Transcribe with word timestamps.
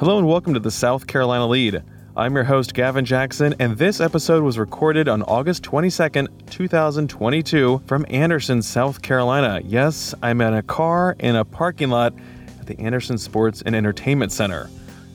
Hello 0.00 0.18
and 0.18 0.26
welcome 0.26 0.54
to 0.54 0.60
the 0.60 0.72
South 0.72 1.06
Carolina 1.06 1.46
Lead. 1.46 1.80
I'm 2.16 2.34
your 2.34 2.42
host, 2.42 2.74
Gavin 2.74 3.04
Jackson, 3.04 3.54
and 3.60 3.78
this 3.78 4.00
episode 4.00 4.42
was 4.42 4.58
recorded 4.58 5.08
on 5.08 5.22
August 5.22 5.62
22nd, 5.62 6.50
2022, 6.50 7.80
from 7.86 8.04
Anderson, 8.10 8.60
South 8.60 9.02
Carolina. 9.02 9.60
Yes, 9.64 10.12
I'm 10.20 10.40
in 10.40 10.52
a 10.52 10.62
car 10.64 11.14
in 11.20 11.36
a 11.36 11.44
parking 11.44 11.90
lot 11.90 12.12
at 12.58 12.66
the 12.66 12.76
Anderson 12.80 13.16
Sports 13.18 13.62
and 13.64 13.76
Entertainment 13.76 14.32
Center. 14.32 14.68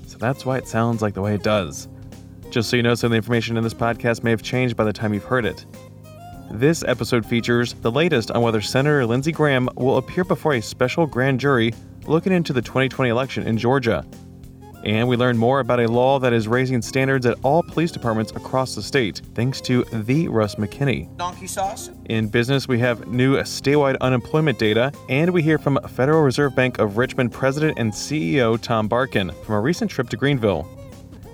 So 0.07 0.17
that's 0.17 0.45
why 0.45 0.57
it 0.57 0.65
sounds 0.65 1.01
like 1.01 1.13
the 1.13 1.21
way 1.21 1.35
it 1.35 1.43
does. 1.43 1.89
Just 2.49 2.69
so 2.69 2.77
you 2.77 2.81
know, 2.81 2.95
some 2.95 3.07
of 3.07 3.11
the 3.11 3.17
information 3.17 3.57
in 3.57 3.63
this 3.65 3.73
podcast 3.73 4.23
may 4.23 4.31
have 4.31 4.41
changed 4.41 4.77
by 4.77 4.85
the 4.85 4.93
time 4.93 5.13
you've 5.13 5.25
heard 5.25 5.45
it. 5.45 5.65
This 6.51 6.85
episode 6.87 7.25
features 7.25 7.73
the 7.73 7.91
latest 7.91 8.31
on 8.31 8.41
whether 8.41 8.61
Senator 8.61 9.05
Lindsey 9.05 9.33
Graham 9.33 9.67
will 9.75 9.97
appear 9.97 10.23
before 10.23 10.53
a 10.53 10.61
special 10.61 11.05
grand 11.05 11.41
jury 11.41 11.73
looking 12.07 12.31
into 12.31 12.53
the 12.53 12.61
2020 12.61 13.09
election 13.09 13.45
in 13.45 13.57
Georgia. 13.57 14.05
And 14.85 15.09
we 15.09 15.17
learn 15.17 15.37
more 15.37 15.59
about 15.59 15.81
a 15.81 15.91
law 15.91 16.19
that 16.19 16.31
is 16.31 16.47
raising 16.47 16.81
standards 16.81 17.25
at 17.25 17.37
all 17.43 17.61
police 17.61 17.91
departments 17.91 18.31
across 18.31 18.75
the 18.75 18.81
state, 18.81 19.21
thanks 19.35 19.59
to 19.61 19.83
the 19.91 20.29
Russ 20.29 20.55
McKinney. 20.55 21.15
Donkey 21.17 21.47
sauce? 21.47 21.89
In 22.05 22.29
business, 22.29 22.67
we 22.67 22.79
have 22.79 23.07
new 23.07 23.35
statewide 23.37 23.97
unemployment 23.99 24.57
data, 24.57 24.93
and 25.09 25.31
we 25.31 25.41
hear 25.41 25.57
from 25.57 25.79
Federal 25.89 26.21
Reserve 26.21 26.55
Bank 26.55 26.79
of 26.79 26.97
Richmond 26.97 27.33
President 27.33 27.77
and 27.77 27.91
CEO 27.91 28.59
Tom 28.59 28.87
Barkin 28.87 29.31
from 29.43 29.55
a 29.55 29.59
recent 29.59 29.91
trip 29.91 30.07
to 30.09 30.17
Greenville. 30.17 30.65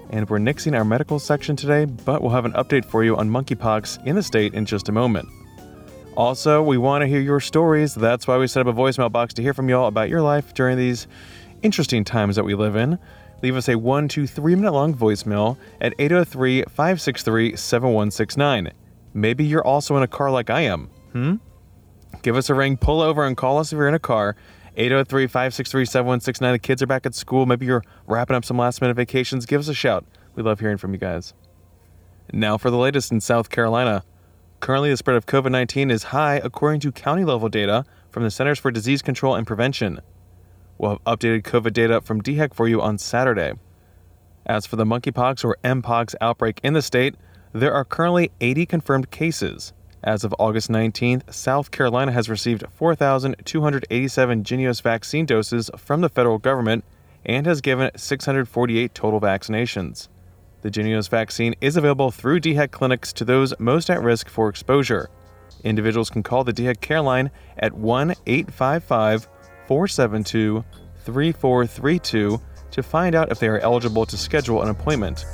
And 0.09 0.27
we're 0.27 0.39
nixing 0.39 0.75
our 0.75 0.85
medical 0.85 1.19
section 1.19 1.55
today, 1.55 1.85
but 1.85 2.23
we'll 2.23 2.31
have 2.31 2.45
an 2.45 2.53
update 2.53 2.85
for 2.85 3.03
you 3.03 3.15
on 3.15 3.29
monkeypox 3.29 4.05
in 4.07 4.15
the 4.15 4.23
state 4.23 4.55
in 4.55 4.65
just 4.65 4.89
a 4.89 4.91
moment. 4.91 5.29
Also, 6.17 6.63
we 6.63 6.77
want 6.77 7.03
to 7.03 7.07
hear 7.07 7.19
your 7.19 7.39
stories. 7.39 7.93
That's 7.93 8.25
why 8.25 8.37
we 8.37 8.47
set 8.47 8.65
up 8.65 8.73
a 8.73 8.77
voicemail 8.77 9.11
box 9.11 9.33
to 9.35 9.41
hear 9.43 9.53
from 9.53 9.69
y'all 9.69 9.87
about 9.87 10.09
your 10.09 10.21
life 10.21 10.53
during 10.53 10.77
these 10.77 11.05
interesting 11.61 12.03
times 12.03 12.37
that 12.37 12.43
we 12.43 12.55
live 12.55 12.75
in 12.75 12.97
leave 13.41 13.55
us 13.55 13.69
a 13.69 13.77
one 13.77 14.07
to 14.09 14.27
three 14.27 14.55
minute 14.55 14.71
long 14.71 14.93
voicemail 14.93 15.57
at 15.81 15.93
803 15.99 16.63
563 16.63 17.55
7169. 17.55 18.71
Maybe 19.13 19.45
you're 19.45 19.65
also 19.65 19.95
in 19.97 20.03
a 20.03 20.07
car 20.07 20.31
like 20.31 20.49
I 20.49 20.61
am. 20.61 20.89
Hmm? 21.13 21.35
Give 22.21 22.35
us 22.35 22.49
a 22.49 22.53
ring, 22.53 22.77
pull 22.77 23.01
over, 23.01 23.25
and 23.25 23.37
call 23.37 23.59
us 23.59 23.71
if 23.71 23.77
you're 23.77 23.87
in 23.87 23.93
a 23.93 23.99
car. 23.99 24.35
803 24.77 25.27
563 25.27 25.85
7169. 25.85 26.51
The 26.51 26.59
kids 26.59 26.81
are 26.81 26.87
back 26.87 27.05
at 27.05 27.15
school. 27.15 27.45
Maybe 27.45 27.65
you're 27.65 27.83
wrapping 28.07 28.35
up 28.35 28.43
some 28.43 28.57
last 28.57 28.81
minute 28.81 28.95
vacations. 28.95 29.45
Give 29.45 29.61
us 29.61 29.67
a 29.67 29.73
shout. 29.73 30.05
We 30.35 30.43
love 30.43 30.59
hearing 30.59 30.77
from 30.77 30.93
you 30.93 30.99
guys. 30.99 31.33
Now 32.33 32.57
for 32.57 32.69
the 32.69 32.77
latest 32.77 33.11
in 33.11 33.21
South 33.21 33.49
Carolina. 33.49 34.03
Currently, 34.59 34.89
the 34.89 34.97
spread 34.97 35.15
of 35.15 35.25
COVID 35.25 35.51
19 35.51 35.91
is 35.91 36.03
high 36.03 36.37
according 36.43 36.79
to 36.81 36.91
county 36.91 37.23
level 37.23 37.49
data 37.49 37.85
from 38.09 38.23
the 38.23 38.31
Centers 38.31 38.59
for 38.59 38.71
Disease 38.71 39.01
Control 39.01 39.35
and 39.35 39.45
Prevention. 39.45 40.01
We'll 40.77 40.91
have 40.91 41.03
updated 41.03 41.43
COVID 41.43 41.73
data 41.73 42.01
from 42.01 42.21
DHEC 42.21 42.53
for 42.53 42.67
you 42.67 42.81
on 42.81 42.97
Saturday. 42.97 43.53
As 44.45 44.65
for 44.65 44.75
the 44.75 44.85
monkeypox 44.85 45.43
or 45.43 45.57
mpox 45.63 46.15
outbreak 46.21 46.59
in 46.63 46.73
the 46.73 46.81
state, 46.81 47.15
there 47.53 47.73
are 47.73 47.85
currently 47.85 48.31
80 48.41 48.65
confirmed 48.65 49.11
cases. 49.11 49.73
As 50.03 50.23
of 50.23 50.35
August 50.37 50.69
19th, 50.69 51.33
South 51.33 51.71
Carolina 51.71 52.11
has 52.11 52.29
received 52.29 52.63
4,287 52.75 54.43
Jynneos 54.43 54.81
vaccine 54.81 55.25
doses 55.25 55.71
from 55.77 56.01
the 56.01 56.09
federal 56.09 56.37
government 56.37 56.83
and 57.25 57.47
has 57.47 57.61
given 57.61 57.89
648 57.95 58.93
total 58.93 59.19
vaccinations. 59.19 60.09
The 60.61 60.69
Jynneos 60.69 61.09
vaccine 61.09 61.55
is 61.61 61.77
available 61.77 62.11
through 62.11 62.41
DHEC 62.41 62.71
clinics 62.71 63.13
to 63.13 63.25
those 63.25 63.53
most 63.59 63.89
at 63.89 64.03
risk 64.03 64.29
for 64.29 64.49
exposure. 64.49 65.09
Individuals 65.63 66.11
can 66.11 66.21
call 66.21 66.43
the 66.43 66.53
DHEC 66.53 66.81
care 66.81 67.01
line 67.01 67.31
at 67.57 67.73
1 67.73 68.13
855 68.27 69.27
472 69.67 70.63
3432 71.03 72.41
to 72.71 72.83
find 72.83 73.15
out 73.15 73.31
if 73.31 73.39
they 73.39 73.47
are 73.47 73.59
eligible 73.59 74.05
to 74.05 74.17
schedule 74.17 74.61
an 74.61 74.69
appointment. 74.69 75.25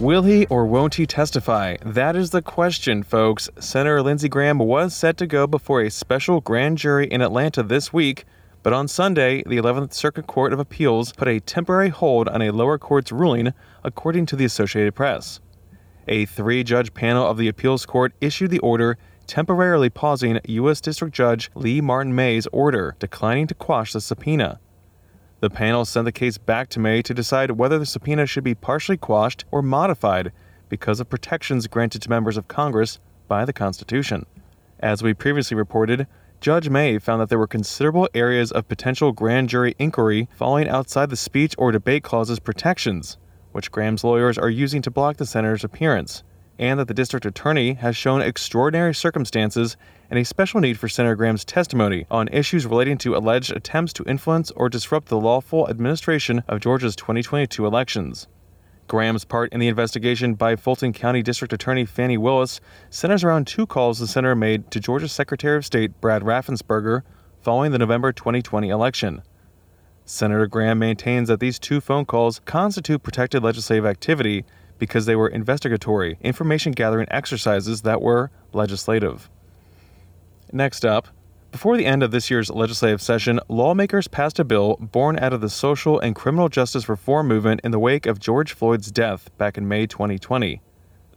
Will 0.00 0.22
he 0.22 0.46
or 0.46 0.64
won't 0.64 0.94
he 0.94 1.04
testify? 1.04 1.76
That 1.84 2.16
is 2.16 2.30
the 2.30 2.40
question, 2.40 3.02
folks. 3.02 3.50
Senator 3.58 4.02
Lindsey 4.02 4.30
Graham 4.30 4.58
was 4.58 4.96
set 4.96 5.18
to 5.18 5.26
go 5.26 5.46
before 5.46 5.82
a 5.82 5.90
special 5.90 6.40
grand 6.40 6.78
jury 6.78 7.06
in 7.06 7.20
Atlanta 7.20 7.62
this 7.62 7.92
week, 7.92 8.24
but 8.62 8.72
on 8.72 8.88
Sunday, 8.88 9.42
the 9.42 9.58
11th 9.58 9.92
Circuit 9.92 10.26
Court 10.26 10.54
of 10.54 10.58
Appeals 10.58 11.12
put 11.12 11.28
a 11.28 11.38
temporary 11.38 11.90
hold 11.90 12.30
on 12.30 12.40
a 12.40 12.50
lower 12.50 12.78
court's 12.78 13.12
ruling, 13.12 13.52
according 13.84 14.24
to 14.24 14.36
the 14.36 14.46
Associated 14.46 14.94
Press. 14.94 15.38
A 16.08 16.24
three 16.24 16.64
judge 16.64 16.94
panel 16.94 17.26
of 17.26 17.36
the 17.36 17.48
appeals 17.48 17.84
court 17.84 18.14
issued 18.22 18.50
the 18.50 18.58
order 18.60 18.96
temporarily 19.26 19.90
pausing 19.90 20.40
U.S. 20.46 20.80
District 20.80 21.14
Judge 21.14 21.50
Leigh 21.54 21.82
Martin 21.82 22.14
May's 22.14 22.46
order 22.46 22.96
declining 22.98 23.46
to 23.48 23.54
quash 23.54 23.92
the 23.92 24.00
subpoena. 24.00 24.60
The 25.40 25.48
panel 25.48 25.86
sent 25.86 26.04
the 26.04 26.12
case 26.12 26.36
back 26.36 26.68
to 26.70 26.80
May 26.80 27.00
to 27.00 27.14
decide 27.14 27.52
whether 27.52 27.78
the 27.78 27.86
subpoena 27.86 28.26
should 28.26 28.44
be 28.44 28.54
partially 28.54 28.98
quashed 28.98 29.46
or 29.50 29.62
modified 29.62 30.32
because 30.68 31.00
of 31.00 31.08
protections 31.08 31.66
granted 31.66 32.02
to 32.02 32.10
members 32.10 32.36
of 32.36 32.46
Congress 32.46 33.00
by 33.26 33.46
the 33.46 33.52
Constitution. 33.54 34.26
As 34.80 35.02
we 35.02 35.14
previously 35.14 35.56
reported, 35.56 36.06
Judge 36.42 36.68
May 36.68 36.98
found 36.98 37.22
that 37.22 37.30
there 37.30 37.38
were 37.38 37.46
considerable 37.46 38.08
areas 38.14 38.52
of 38.52 38.68
potential 38.68 39.12
grand 39.12 39.48
jury 39.48 39.74
inquiry 39.78 40.28
falling 40.36 40.68
outside 40.68 41.08
the 41.08 41.16
speech 41.16 41.54
or 41.56 41.72
debate 41.72 42.02
clause's 42.02 42.38
protections, 42.38 43.16
which 43.52 43.70
Graham's 43.70 44.04
lawyers 44.04 44.36
are 44.36 44.50
using 44.50 44.82
to 44.82 44.90
block 44.90 45.16
the 45.16 45.26
senator's 45.26 45.64
appearance 45.64 46.22
and 46.60 46.78
that 46.78 46.88
the 46.88 46.94
district 46.94 47.24
attorney 47.24 47.72
has 47.72 47.96
shown 47.96 48.20
extraordinary 48.20 48.94
circumstances 48.94 49.78
and 50.10 50.18
a 50.18 50.24
special 50.24 50.60
need 50.60 50.78
for 50.78 50.90
Senator 50.90 51.16
Graham's 51.16 51.44
testimony 51.44 52.06
on 52.10 52.28
issues 52.28 52.66
relating 52.66 52.98
to 52.98 53.16
alleged 53.16 53.50
attempts 53.50 53.94
to 53.94 54.04
influence 54.04 54.50
or 54.50 54.68
disrupt 54.68 55.08
the 55.08 55.18
lawful 55.18 55.66
administration 55.70 56.44
of 56.46 56.60
Georgia's 56.60 56.94
2022 56.94 57.64
elections. 57.64 58.28
Graham's 58.88 59.24
part 59.24 59.50
in 59.54 59.60
the 59.60 59.68
investigation 59.68 60.34
by 60.34 60.54
Fulton 60.54 60.92
County 60.92 61.22
District 61.22 61.52
Attorney 61.52 61.86
Fani 61.86 62.18
Willis 62.18 62.60
centers 62.90 63.24
around 63.24 63.46
two 63.46 63.66
calls 63.66 63.98
the 63.98 64.06
senator 64.06 64.36
made 64.36 64.70
to 64.70 64.80
Georgia's 64.80 65.12
Secretary 65.12 65.56
of 65.56 65.64
State 65.64 65.98
Brad 66.02 66.22
Raffensperger 66.22 67.02
following 67.40 67.72
the 67.72 67.78
November 67.78 68.12
2020 68.12 68.68
election. 68.68 69.22
Senator 70.04 70.46
Graham 70.46 70.78
maintains 70.78 71.28
that 71.28 71.40
these 71.40 71.58
two 71.58 71.80
phone 71.80 72.04
calls 72.04 72.40
constitute 72.40 73.02
protected 73.02 73.42
legislative 73.42 73.86
activity 73.86 74.44
because 74.80 75.06
they 75.06 75.14
were 75.14 75.28
investigatory, 75.28 76.18
information 76.20 76.72
gathering 76.72 77.06
exercises 77.10 77.82
that 77.82 78.02
were 78.02 78.32
legislative. 78.52 79.30
Next 80.52 80.84
up, 80.84 81.06
before 81.52 81.76
the 81.76 81.86
end 81.86 82.02
of 82.02 82.10
this 82.10 82.30
year's 82.30 82.50
legislative 82.50 83.02
session, 83.02 83.40
lawmakers 83.48 84.08
passed 84.08 84.38
a 84.38 84.44
bill 84.44 84.76
born 84.80 85.18
out 85.18 85.32
of 85.32 85.40
the 85.40 85.48
social 85.48 85.98
and 86.00 86.14
criminal 86.14 86.48
justice 86.48 86.88
reform 86.88 87.28
movement 87.28 87.60
in 87.62 87.70
the 87.70 87.78
wake 87.78 88.06
of 88.06 88.18
George 88.18 88.52
Floyd's 88.52 88.90
death 88.90 89.30
back 89.36 89.58
in 89.58 89.68
May 89.68 89.86
2020. 89.86 90.60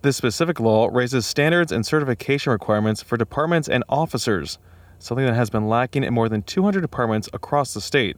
This 0.01 0.17
specific 0.17 0.59
law 0.59 0.89
raises 0.91 1.25
standards 1.25 1.71
and 1.71 1.85
certification 1.85 2.51
requirements 2.51 3.01
for 3.01 3.15
departments 3.15 3.69
and 3.69 3.83
officers, 3.87 4.57
something 4.99 5.25
that 5.25 5.35
has 5.35 5.49
been 5.49 5.69
lacking 5.69 6.03
in 6.03 6.13
more 6.13 6.29
than 6.29 6.43
200 6.43 6.81
departments 6.81 7.29
across 7.31 7.73
the 7.73 7.81
state. 7.81 8.17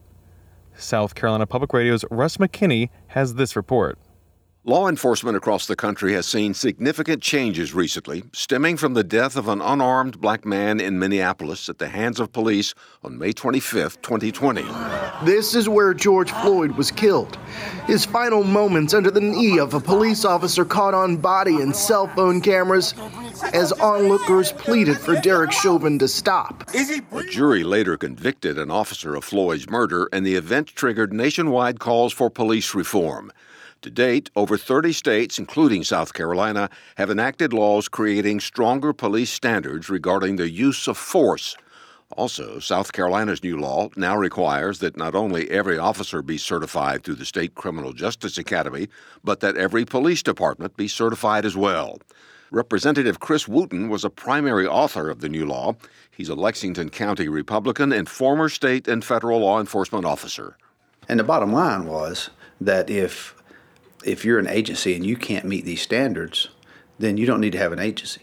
South 0.77 1.15
Carolina 1.15 1.45
Public 1.45 1.73
Radio's 1.73 2.03
Russ 2.09 2.37
McKinney 2.37 2.89
has 3.07 3.35
this 3.35 3.55
report. 3.55 3.99
Law 4.67 4.87
enforcement 4.89 5.37
across 5.37 5.67
the 5.67 5.75
country 5.75 6.13
has 6.13 6.25
seen 6.25 6.55
significant 6.55 7.21
changes 7.21 7.75
recently, 7.75 8.23
stemming 8.33 8.77
from 8.77 8.95
the 8.95 9.03
death 9.03 9.35
of 9.35 9.47
an 9.47 9.61
unarmed 9.61 10.19
black 10.19 10.43
man 10.43 10.79
in 10.79 10.97
Minneapolis 10.97 11.69
at 11.69 11.77
the 11.77 11.87
hands 11.87 12.19
of 12.19 12.33
police 12.33 12.73
on 13.03 13.15
May 13.19 13.31
25, 13.31 14.01
2020. 14.01 14.65
This 15.23 15.53
is 15.53 15.69
where 15.69 15.93
George 15.93 16.31
Floyd 16.31 16.71
was 16.71 16.89
killed. 16.89 17.37
His 17.85 18.05
final 18.05 18.43
moments 18.43 18.95
under 18.95 19.11
the 19.11 19.21
knee 19.21 19.59
of 19.59 19.75
a 19.75 19.79
police 19.79 20.25
officer 20.25 20.65
caught 20.65 20.95
on 20.95 21.17
body 21.17 21.61
and 21.61 21.75
cell 21.75 22.07
phone 22.07 22.41
cameras 22.41 22.95
as 23.53 23.71
onlookers 23.73 24.51
pleaded 24.53 24.97
for 24.97 25.15
Derek 25.21 25.51
Chauvin 25.51 25.99
to 25.99 26.07
stop. 26.07 26.63
A 26.73 27.23
jury 27.29 27.63
later 27.63 27.97
convicted 27.97 28.57
an 28.57 28.71
officer 28.71 29.13
of 29.13 29.23
Floyd's 29.23 29.69
murder, 29.69 30.09
and 30.11 30.25
the 30.25 30.33
event 30.33 30.69
triggered 30.69 31.13
nationwide 31.13 31.79
calls 31.79 32.13
for 32.13 32.31
police 32.31 32.73
reform. 32.73 33.31
To 33.85 33.91
date, 33.91 34.31
over 34.35 34.57
30 34.57 34.93
states, 34.93 35.37
including 35.37 35.83
South 35.83 36.11
Carolina, 36.11 36.71
have 36.95 37.11
enacted 37.11 37.53
laws 37.53 37.87
creating 37.87 38.39
stronger 38.39 38.93
police 38.93 39.29
standards 39.29 39.91
regarding 39.91 40.37
the 40.37 40.49
use 40.49 40.87
of 40.87 40.97
force. 40.97 41.55
Also, 42.09 42.57
South 42.57 42.93
Carolina's 42.93 43.43
new 43.43 43.59
law 43.59 43.89
now 43.95 44.17
requires 44.17 44.79
that 44.79 44.97
not 44.97 45.13
only 45.13 45.51
every 45.51 45.77
officer 45.77 46.23
be 46.23 46.39
certified 46.39 47.03
through 47.03 47.13
the 47.13 47.25
State 47.25 47.53
Criminal 47.53 47.93
Justice 47.93 48.39
Academy, 48.39 48.87
but 49.23 49.39
that 49.41 49.55
every 49.55 49.85
police 49.85 50.23
department 50.23 50.75
be 50.75 50.87
certified 50.87 51.45
as 51.45 51.55
well. 51.55 51.99
Representative 52.49 53.19
Chris 53.19 53.47
Wooten 53.47 53.87
was 53.87 54.03
a 54.03 54.09
primary 54.09 54.65
author 54.65 55.11
of 55.11 55.21
the 55.21 55.29
new 55.29 55.45
law. 55.45 55.75
He's 56.09 56.29
a 56.29 56.33
Lexington 56.33 56.89
County 56.89 57.29
Republican 57.29 57.93
and 57.93 58.09
former 58.09 58.49
state 58.49 58.87
and 58.87 59.05
federal 59.05 59.41
law 59.41 59.59
enforcement 59.59 60.05
officer. 60.05 60.57
And 61.07 61.19
the 61.19 61.23
bottom 61.23 61.53
line 61.53 61.85
was 61.85 62.31
that 62.59 62.89
if 62.89 63.34
if 64.05 64.23
you're 64.23 64.39
an 64.39 64.47
agency 64.47 64.95
and 64.95 65.05
you 65.05 65.17
can't 65.17 65.45
meet 65.45 65.65
these 65.65 65.81
standards, 65.81 66.49
then 66.99 67.17
you 67.17 67.25
don't 67.25 67.41
need 67.41 67.51
to 67.53 67.57
have 67.57 67.73
an 67.73 67.79
agency. 67.79 68.21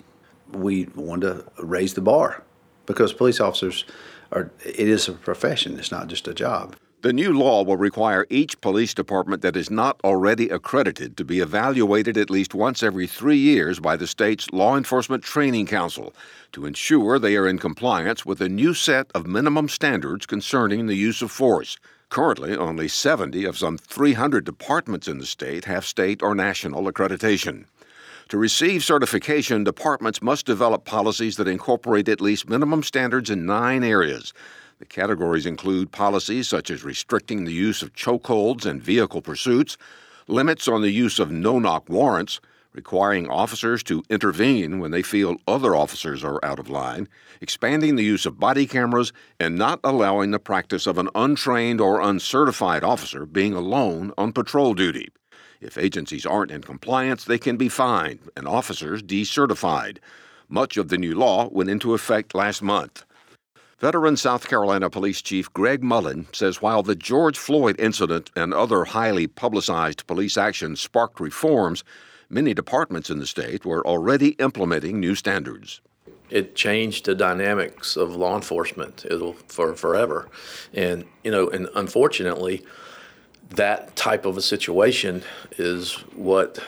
We 0.50 0.87
want 0.94 1.23
to 1.23 1.44
raise 1.58 1.94
the 1.94 2.00
bar 2.00 2.43
because 2.87 3.12
police 3.12 3.40
officers 3.40 3.84
are 4.31 4.50
it 4.64 4.88
is 4.88 5.08
a 5.08 5.12
profession, 5.12 5.79
it's 5.79 5.93
not 5.93 6.08
just 6.08 6.29
a 6.29 6.34
job. 6.34 6.76
The 7.02 7.12
new 7.12 7.37
law 7.37 7.64
will 7.64 7.76
require 7.76 8.29
each 8.31 8.61
police 8.61 8.94
department 8.94 9.43
that 9.43 9.56
is 9.56 9.70
not 9.70 10.00
already 10.05 10.49
accredited 10.50 11.17
to 11.17 11.25
be 11.25 11.40
evaluated 11.40 12.17
at 12.17 12.31
least 12.31 12.55
once 12.55 12.81
every 12.81 13.08
three 13.08 13.38
years 13.38 13.81
by 13.81 13.96
the 13.96 14.06
state's 14.06 14.52
Law 14.52 14.76
Enforcement 14.76 15.25
Training 15.25 15.67
Council 15.67 16.14
to 16.52 16.64
ensure 16.64 17.19
they 17.19 17.37
are 17.37 17.49
in 17.49 17.58
compliance 17.58 18.25
with 18.25 18.40
a 18.40 18.49
new 18.49 18.73
set 18.73 19.11
of 19.17 19.26
minimum 19.26 19.69
standards 19.69 20.26
concerning 20.26 20.87
the 20.87 20.94
use 20.94 21.23
of 21.23 21.32
force. 21.32 21.76
Currently, 22.12 22.55
only 22.59 22.88
70 22.88 23.47
of 23.47 23.56
some 23.56 23.79
300 23.79 24.44
departments 24.44 25.09
in 25.09 25.17
the 25.17 25.25
state 25.25 25.64
have 25.64 25.87
state 25.87 26.23
or 26.23 26.35
national 26.35 26.85
accreditation. 26.85 27.64
To 28.29 28.37
receive 28.37 28.85
certification, 28.85 29.64
departments 29.64 30.20
must 30.20 30.44
develop 30.44 30.85
policies 30.85 31.37
that 31.37 31.49
incorporate 31.49 32.11
at 32.11 32.20
least 32.20 32.50
minimum 32.50 32.82
standards 32.82 33.31
in 33.31 33.47
nine 33.47 33.82
areas 33.82 34.35
the 34.79 34.85
categories 34.85 35.47
include 35.47 35.91
policies 35.91 36.49
such 36.49 36.69
as 36.69 36.85
restricting 36.85 37.44
the 37.44 37.53
use 37.53 37.81
of 37.81 37.94
chokeholds 37.94 38.67
and 38.67 38.82
vehicle 38.82 39.23
pursuits, 39.23 39.79
limits 40.26 40.69
on 40.69 40.82
the 40.82 40.91
use 40.91 41.19
of 41.19 41.31
no 41.31 41.59
knock 41.59 41.88
warrants, 41.88 42.41
requiring 42.72 43.28
officers 43.28 43.82
to 43.82 44.02
intervene 44.08 44.78
when 44.78 44.90
they 44.90 45.02
feel 45.02 45.36
other 45.46 45.76
officers 45.76 46.24
are 46.24 46.42
out 46.44 46.58
of 46.58 46.70
line, 46.70 47.08
expanding 47.40 47.96
the 47.96 48.04
use 48.04 48.24
of 48.26 48.40
body 48.40 48.66
cameras, 48.66 49.12
and 49.38 49.56
not 49.56 49.80
allowing 49.84 50.30
the 50.30 50.38
practice 50.38 50.86
of 50.86 50.98
an 50.98 51.08
untrained 51.14 51.80
or 51.80 52.00
uncertified 52.00 52.82
officer 52.82 53.26
being 53.26 53.54
alone 53.54 54.12
on 54.16 54.32
patrol 54.32 54.74
duty. 54.74 55.08
If 55.60 55.78
agencies 55.78 56.26
aren't 56.26 56.50
in 56.50 56.62
compliance, 56.62 57.24
they 57.24 57.38
can 57.38 57.56
be 57.56 57.69
fined 57.69 58.20
and 58.36 58.48
officers 58.48 59.02
decertified. 59.02 59.98
Much 60.48 60.76
of 60.76 60.88
the 60.88 60.98
new 60.98 61.14
law 61.14 61.48
went 61.50 61.70
into 61.70 61.94
effect 61.94 62.34
last 62.34 62.62
month. 62.62 63.04
Veteran 63.78 64.16
South 64.16 64.48
Carolina 64.48 64.88
Police 64.88 65.20
Chief 65.20 65.52
Greg 65.52 65.82
Mullen 65.82 66.26
says 66.32 66.62
while 66.62 66.84
the 66.84 66.94
George 66.94 67.36
Floyd 67.36 67.75
incident 67.80 68.30
and 68.36 68.54
other 68.54 68.84
highly 68.84 69.26
publicized 69.26 70.06
police 70.06 70.36
actions 70.36 70.80
sparked 70.80 71.18
reforms, 71.18 71.82
many 72.32 72.55
departments 72.55 73.11
in 73.11 73.19
the 73.19 73.26
state 73.26 73.64
were 73.64 73.87
already 73.87 74.31
implementing 74.31 74.99
new 74.99 75.14
standards. 75.14 75.81
It 76.31 76.56
changed 76.56 77.05
the 77.05 77.14
dynamics 77.14 77.94
of 77.94 78.17
law 78.17 78.34
enforcement 78.34 79.05
for 79.49 79.75
forever. 79.75 80.31
And, 80.73 81.05
you 81.23 81.31
know, 81.31 81.49
and 81.49 81.69
unfortunately, 81.75 82.64
that 83.50 83.94
type 83.96 84.25
of 84.25 84.38
a 84.38 84.43
situation 84.43 85.23
is 85.58 85.93
what 86.17 86.58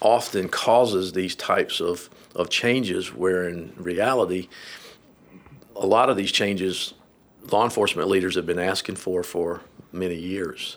often 0.00 0.48
causes 0.48 1.12
these 1.12 1.34
types 1.34 1.80
of, 1.80 2.08
of 2.36 2.48
changes, 2.48 3.12
where 3.12 3.48
in 3.48 3.72
reality, 3.76 4.48
a 5.74 5.86
lot 5.86 6.08
of 6.10 6.16
these 6.16 6.30
changes 6.30 6.94
law 7.50 7.64
enforcement 7.64 8.08
leaders 8.08 8.36
have 8.36 8.46
been 8.46 8.58
asking 8.58 8.94
for 8.94 9.24
for 9.24 9.62
many 9.90 10.14
years. 10.14 10.76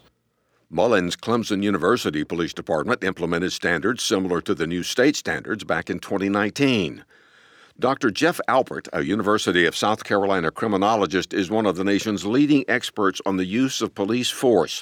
Mullen's 0.74 1.18
Clemson 1.18 1.64
University 1.64 2.24
Police 2.24 2.54
Department 2.54 3.04
implemented 3.04 3.52
standards 3.52 4.02
similar 4.02 4.40
to 4.40 4.56
the 4.56 4.66
new 4.66 4.84
state 4.84 5.18
standards 5.18 5.66
back 5.66 5.90
in 5.90 6.00
2019. 6.00 7.04
Dr. 7.78 8.10
Jeff 8.10 8.40
Alpert, 8.48 8.88
a 8.94 9.04
University 9.04 9.66
of 9.66 9.76
South 9.76 10.06
Carolina 10.06 10.50
criminologist, 10.50 11.34
is 11.34 11.50
one 11.50 11.66
of 11.66 11.76
the 11.76 11.84
nation's 11.84 12.26
leading 12.26 12.64
experts 12.70 13.20
on 13.26 13.36
the 13.36 13.44
use 13.44 13.82
of 13.82 13.94
police 13.94 14.30
force. 14.30 14.82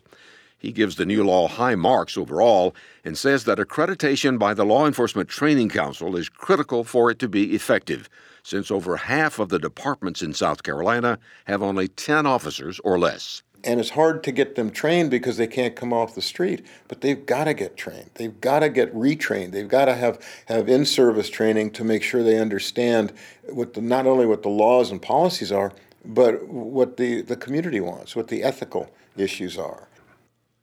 He 0.59 0.71
gives 0.71 0.95
the 0.95 1.07
new 1.07 1.23
law 1.23 1.47
high 1.47 1.73
marks 1.73 2.19
overall 2.19 2.75
and 3.03 3.17
says 3.17 3.45
that 3.45 3.57
accreditation 3.57 4.37
by 4.37 4.53
the 4.53 4.65
Law 4.65 4.85
Enforcement 4.85 5.27
Training 5.27 5.69
Council 5.69 6.15
is 6.15 6.29
critical 6.29 6.83
for 6.83 7.09
it 7.09 7.17
to 7.17 7.27
be 7.27 7.55
effective 7.55 8.07
since 8.43 8.69
over 8.69 8.95
half 8.95 9.39
of 9.39 9.49
the 9.49 9.57
departments 9.57 10.21
in 10.21 10.35
South 10.35 10.61
Carolina 10.61 11.17
have 11.45 11.63
only 11.63 11.87
10 11.87 12.27
officers 12.27 12.79
or 12.83 12.99
less. 12.99 13.41
And 13.63 13.79
it's 13.79 13.89
hard 13.89 14.23
to 14.23 14.31
get 14.31 14.55
them 14.55 14.71
trained 14.71 15.11
because 15.11 15.37
they 15.37 15.47
can't 15.47 15.75
come 15.75 15.91
off 15.91 16.15
the 16.15 16.21
street, 16.21 16.65
but 16.87 17.01
they've 17.01 17.25
got 17.25 17.45
to 17.45 17.53
get 17.53 17.75
trained. 17.75 18.09
They've 18.15 18.39
got 18.39 18.59
to 18.59 18.69
get 18.69 18.93
retrained. 18.95 19.51
They've 19.51 19.67
got 19.67 19.85
to 19.85 19.95
have, 19.95 20.23
have 20.45 20.69
in 20.69 20.85
service 20.85 21.29
training 21.29 21.71
to 21.71 21.83
make 21.83 22.01
sure 22.01 22.23
they 22.23 22.39
understand 22.39 23.11
what 23.49 23.73
the, 23.73 23.81
not 23.81 24.05
only 24.05 24.25
what 24.25 24.43
the 24.43 24.49
laws 24.49 24.91
and 24.91 25.01
policies 25.01 25.51
are, 25.51 25.73
but 26.05 26.47
what 26.47 26.97
the, 26.97 27.21
the 27.21 27.35
community 27.35 27.81
wants, 27.81 28.15
what 28.15 28.29
the 28.29 28.43
ethical 28.43 28.89
issues 29.17 29.57
are. 29.57 29.89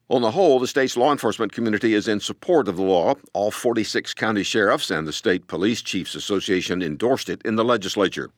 On 0.08 0.22
the 0.22 0.30
whole, 0.30 0.60
the 0.60 0.68
state's 0.68 0.96
law 0.96 1.10
enforcement 1.10 1.52
community 1.52 1.92
is 1.92 2.06
in 2.06 2.20
support 2.20 2.68
of 2.68 2.76
the 2.76 2.82
law. 2.82 3.16
All 3.32 3.50
46 3.50 4.14
county 4.14 4.44
sheriffs 4.44 4.88
and 4.88 5.06
the 5.06 5.12
State 5.12 5.48
Police 5.48 5.82
Chiefs 5.82 6.14
Association 6.14 6.80
endorsed 6.80 7.28
it 7.28 7.42
in 7.44 7.56
the 7.56 7.64
legislature. 7.64 8.30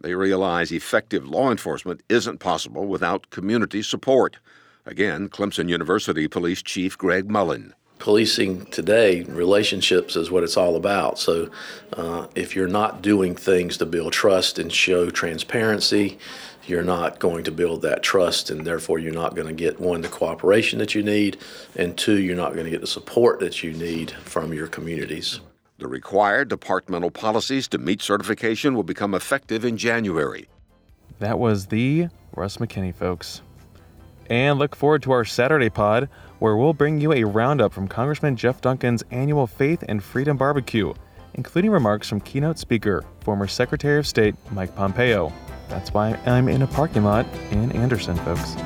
They 0.00 0.14
realize 0.14 0.72
effective 0.72 1.26
law 1.26 1.50
enforcement 1.50 2.02
isn't 2.08 2.38
possible 2.38 2.86
without 2.86 3.30
community 3.30 3.82
support. 3.82 4.38
Again, 4.84 5.28
Clemson 5.28 5.68
University 5.68 6.28
Police 6.28 6.62
Chief 6.62 6.96
Greg 6.96 7.28
Mullen. 7.30 7.74
Policing 7.98 8.66
today, 8.66 9.22
relationships 9.22 10.16
is 10.16 10.30
what 10.30 10.44
it's 10.44 10.56
all 10.56 10.76
about. 10.76 11.18
So, 11.18 11.50
uh, 11.94 12.26
if 12.34 12.54
you're 12.54 12.68
not 12.68 13.00
doing 13.00 13.34
things 13.34 13.78
to 13.78 13.86
build 13.86 14.12
trust 14.12 14.58
and 14.58 14.70
show 14.70 15.08
transparency, 15.08 16.18
you're 16.66 16.82
not 16.82 17.18
going 17.18 17.44
to 17.44 17.50
build 17.50 17.82
that 17.82 18.02
trust, 18.02 18.50
and 18.50 18.66
therefore 18.66 18.98
you're 18.98 19.12
not 19.12 19.34
going 19.34 19.48
to 19.48 19.54
get 19.54 19.80
one, 19.80 20.02
the 20.02 20.08
cooperation 20.08 20.78
that 20.78 20.94
you 20.94 21.02
need, 21.02 21.38
and 21.74 21.96
two, 21.96 22.20
you're 22.20 22.36
not 22.36 22.52
going 22.52 22.64
to 22.64 22.70
get 22.70 22.80
the 22.80 22.86
support 22.86 23.40
that 23.40 23.62
you 23.62 23.72
need 23.72 24.10
from 24.10 24.52
your 24.52 24.66
communities. 24.66 25.40
The 25.78 25.88
required 25.88 26.48
departmental 26.48 27.10
policies 27.10 27.68
to 27.68 27.78
meet 27.78 28.00
certification 28.00 28.74
will 28.74 28.82
become 28.82 29.14
effective 29.14 29.64
in 29.64 29.76
January. 29.76 30.48
That 31.18 31.38
was 31.38 31.66
the 31.66 32.08
Russ 32.34 32.56
McKinney, 32.56 32.94
folks. 32.94 33.42
And 34.30 34.58
look 34.58 34.74
forward 34.74 35.02
to 35.02 35.12
our 35.12 35.24
Saturday 35.24 35.68
pod, 35.68 36.08
where 36.38 36.56
we'll 36.56 36.72
bring 36.72 37.00
you 37.00 37.12
a 37.12 37.24
roundup 37.24 37.72
from 37.72 37.88
Congressman 37.88 38.36
Jeff 38.36 38.60
Duncan's 38.60 39.04
annual 39.10 39.46
Faith 39.46 39.84
and 39.88 40.02
Freedom 40.02 40.36
Barbecue, 40.36 40.94
including 41.34 41.70
remarks 41.70 42.08
from 42.08 42.20
keynote 42.20 42.58
speaker, 42.58 43.04
former 43.20 43.46
Secretary 43.46 43.98
of 43.98 44.06
State 44.06 44.34
Mike 44.52 44.74
Pompeo. 44.74 45.32
That's 45.68 45.92
why 45.92 46.18
I'm 46.26 46.48
in 46.48 46.62
a 46.62 46.66
parking 46.66 47.04
lot 47.04 47.26
in 47.50 47.72
Anderson, 47.72 48.16
folks. 48.16 48.56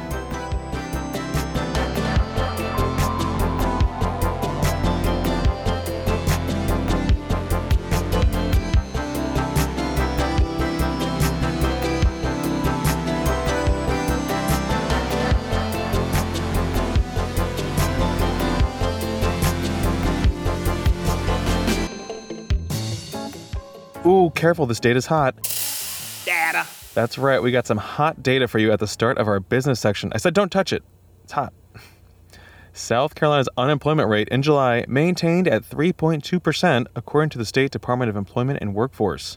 Ooh, 24.06 24.30
careful, 24.34 24.64
this 24.64 24.80
data's 24.80 25.06
hot. 25.06 25.34
Data. 26.24 26.66
That's 26.94 27.18
right, 27.18 27.42
we 27.42 27.52
got 27.52 27.66
some 27.66 27.76
hot 27.76 28.22
data 28.22 28.48
for 28.48 28.58
you 28.58 28.72
at 28.72 28.80
the 28.80 28.86
start 28.86 29.18
of 29.18 29.28
our 29.28 29.40
business 29.40 29.78
section. 29.78 30.10
I 30.14 30.18
said 30.18 30.32
don't 30.32 30.50
touch 30.50 30.72
it, 30.72 30.82
it's 31.22 31.32
hot. 31.32 31.52
South 32.72 33.14
Carolina's 33.14 33.48
unemployment 33.58 34.08
rate 34.08 34.28
in 34.30 34.40
July 34.40 34.86
maintained 34.88 35.46
at 35.46 35.68
3.2%, 35.68 36.86
according 36.96 37.28
to 37.30 37.38
the 37.38 37.44
State 37.44 37.72
Department 37.72 38.08
of 38.08 38.16
Employment 38.16 38.58
and 38.62 38.74
Workforce. 38.74 39.36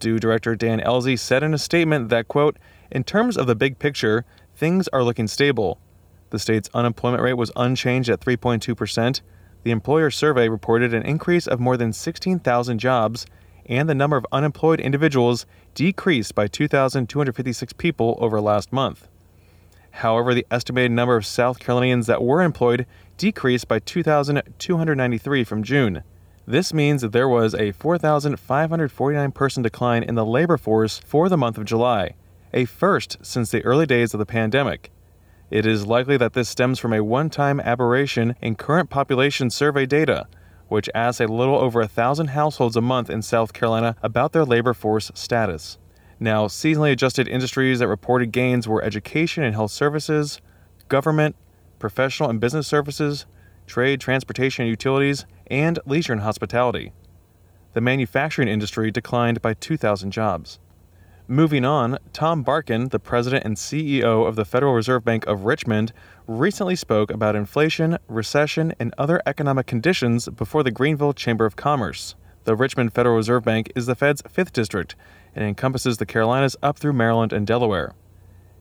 Do 0.00 0.18
Director 0.18 0.54
Dan 0.54 0.80
Ellzey 0.80 1.18
said 1.18 1.42
in 1.42 1.54
a 1.54 1.58
statement 1.58 2.10
that, 2.10 2.28
quote, 2.28 2.58
in 2.90 3.04
terms 3.04 3.38
of 3.38 3.46
the 3.46 3.56
big 3.56 3.78
picture, 3.78 4.26
things 4.54 4.88
are 4.88 5.02
looking 5.02 5.26
stable. 5.26 5.80
The 6.28 6.38
state's 6.38 6.68
unemployment 6.74 7.22
rate 7.22 7.34
was 7.34 7.50
unchanged 7.56 8.10
at 8.10 8.20
3.2%. 8.20 9.22
The 9.62 9.70
employer 9.70 10.10
survey 10.10 10.48
reported 10.48 10.92
an 10.92 11.04
increase 11.04 11.46
of 11.46 11.58
more 11.58 11.76
than 11.78 11.92
16,000 11.92 12.78
jobs, 12.78 13.26
and 13.68 13.88
the 13.88 13.94
number 13.94 14.16
of 14.16 14.26
unemployed 14.32 14.80
individuals 14.80 15.46
decreased 15.74 16.34
by 16.34 16.48
2,256 16.48 17.72
people 17.74 18.16
over 18.20 18.40
last 18.40 18.72
month. 18.72 19.06
However, 19.92 20.34
the 20.34 20.46
estimated 20.50 20.92
number 20.92 21.16
of 21.16 21.26
South 21.26 21.58
Carolinians 21.58 22.06
that 22.06 22.22
were 22.22 22.42
employed 22.42 22.86
decreased 23.16 23.68
by 23.68 23.78
2,293 23.80 25.44
from 25.44 25.62
June. 25.62 26.02
This 26.46 26.72
means 26.72 27.02
that 27.02 27.12
there 27.12 27.28
was 27.28 27.54
a 27.54 27.72
4,549 27.72 29.32
person 29.32 29.62
decline 29.62 30.02
in 30.02 30.14
the 30.14 30.24
labor 30.24 30.56
force 30.56 30.98
for 30.98 31.28
the 31.28 31.36
month 31.36 31.58
of 31.58 31.64
July, 31.64 32.14
a 32.54 32.64
first 32.64 33.18
since 33.20 33.50
the 33.50 33.64
early 33.64 33.86
days 33.86 34.14
of 34.14 34.18
the 34.18 34.24
pandemic. 34.24 34.90
It 35.50 35.66
is 35.66 35.86
likely 35.86 36.16
that 36.16 36.34
this 36.34 36.48
stems 36.48 36.78
from 36.78 36.92
a 36.92 37.02
one 37.02 37.28
time 37.28 37.60
aberration 37.60 38.36
in 38.40 38.54
current 38.54 38.88
population 38.90 39.50
survey 39.50 39.84
data, 39.84 40.26
which 40.68 40.88
asks 40.94 41.20
a 41.20 41.26
little 41.26 41.56
over 41.56 41.80
a 41.80 41.88
thousand 41.88 42.28
households 42.28 42.76
a 42.76 42.80
month 42.80 43.10
in 43.10 43.22
South 43.22 43.52
Carolina 43.52 43.96
about 44.02 44.32
their 44.32 44.44
labor 44.44 44.74
force 44.74 45.10
status. 45.14 45.78
Now, 46.20 46.46
seasonally 46.46 46.92
adjusted 46.92 47.28
industries 47.28 47.78
that 47.78 47.88
reported 47.88 48.32
gains 48.32 48.66
were 48.66 48.82
education 48.82 49.44
and 49.44 49.54
health 49.54 49.70
services, 49.70 50.40
government, 50.88 51.36
professional 51.78 52.28
and 52.28 52.40
business 52.40 52.66
services, 52.66 53.26
trade, 53.66 54.00
transportation 54.00 54.62
and 54.62 54.70
utilities, 54.70 55.26
and 55.48 55.78
leisure 55.86 56.12
and 56.12 56.22
hospitality. 56.22 56.92
The 57.74 57.80
manufacturing 57.80 58.48
industry 58.48 58.90
declined 58.90 59.40
by 59.40 59.54
2,000 59.54 60.10
jobs. 60.10 60.58
Moving 61.30 61.64
on, 61.64 61.98
Tom 62.14 62.42
Barkin, 62.42 62.88
the 62.88 62.98
president 62.98 63.44
and 63.44 63.56
CEO 63.56 64.26
of 64.26 64.34
the 64.34 64.46
Federal 64.46 64.72
Reserve 64.72 65.04
Bank 65.04 65.26
of 65.26 65.44
Richmond, 65.44 65.92
recently 66.28 66.76
spoke 66.76 67.10
about 67.10 67.34
inflation, 67.34 67.96
recession, 68.06 68.74
and 68.78 68.94
other 68.98 69.22
economic 69.24 69.66
conditions 69.66 70.28
before 70.28 70.62
the 70.62 70.70
Greenville 70.70 71.14
Chamber 71.14 71.46
of 71.46 71.56
Commerce. 71.56 72.14
The 72.44 72.54
Richmond 72.54 72.92
Federal 72.92 73.16
Reserve 73.16 73.44
Bank 73.44 73.72
is 73.74 73.86
the 73.86 73.94
Fed's 73.94 74.22
fifth 74.28 74.52
district 74.52 74.94
and 75.34 75.42
encompasses 75.42 75.96
the 75.96 76.04
Carolinas 76.04 76.54
up 76.62 76.78
through 76.78 76.92
Maryland 76.92 77.32
and 77.32 77.46
Delaware. 77.46 77.94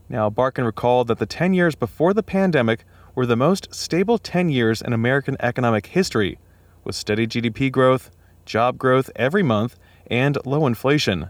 Now, 0.08 0.30
Barkin 0.30 0.64
recalled 0.64 1.10
that 1.10 1.20
the 1.20 1.26
10 1.26 1.54
years 1.54 1.76
before 1.76 2.14
the 2.14 2.24
pandemic 2.24 2.86
were 3.16 3.26
the 3.26 3.36
most 3.36 3.76
stable 3.76 4.18
10 4.18 4.48
years 4.48 4.82
in 4.82 4.94
American 4.94 5.36
economic 5.42 5.88
history, 5.88 6.40
with 6.86 6.96
steady 6.96 7.28
GDP 7.28 7.70
growth, 7.70 8.12
job 8.46 8.78
growth 8.78 9.12
every 9.18 9.44
month, 9.44 9.78
and 10.10 10.38
low 10.46 10.66
inflation. 10.66 11.30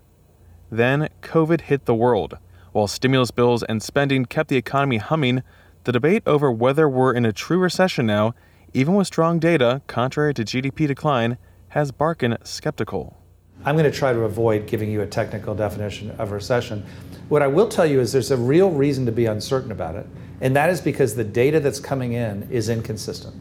Then 0.69 1.09
COVID 1.23 1.61
hit 1.61 1.85
the 1.85 1.95
world. 1.95 2.37
While 2.73 2.87
stimulus 2.87 3.31
bills 3.31 3.63
and 3.63 3.81
spending 3.81 4.25
kept 4.25 4.49
the 4.49 4.57
economy 4.57 4.97
humming, 4.97 5.41
the 5.87 5.93
debate 5.93 6.21
over 6.25 6.51
whether 6.51 6.89
we're 6.89 7.13
in 7.13 7.25
a 7.25 7.31
true 7.31 7.57
recession 7.57 8.05
now, 8.05 8.35
even 8.73 8.93
with 8.93 9.07
strong 9.07 9.39
data 9.39 9.81
contrary 9.87 10.33
to 10.33 10.43
GDP 10.43 10.85
decline, 10.85 11.37
has 11.69 11.93
Barkin 11.93 12.37
skeptical. 12.43 13.17
I'm 13.63 13.77
going 13.77 13.89
to 13.89 13.97
try 13.97 14.11
to 14.11 14.19
avoid 14.19 14.67
giving 14.67 14.91
you 14.91 15.01
a 15.01 15.07
technical 15.07 15.55
definition 15.55 16.11
of 16.19 16.31
recession. 16.31 16.85
What 17.29 17.41
I 17.41 17.47
will 17.47 17.69
tell 17.69 17.85
you 17.85 18.01
is 18.01 18.11
there's 18.11 18.31
a 18.31 18.37
real 18.37 18.69
reason 18.69 19.05
to 19.05 19.13
be 19.13 19.27
uncertain 19.27 19.71
about 19.71 19.95
it, 19.95 20.05
and 20.41 20.53
that 20.57 20.69
is 20.69 20.81
because 20.81 21.15
the 21.15 21.23
data 21.23 21.61
that's 21.61 21.79
coming 21.79 22.11
in 22.11 22.45
is 22.51 22.67
inconsistent. 22.67 23.35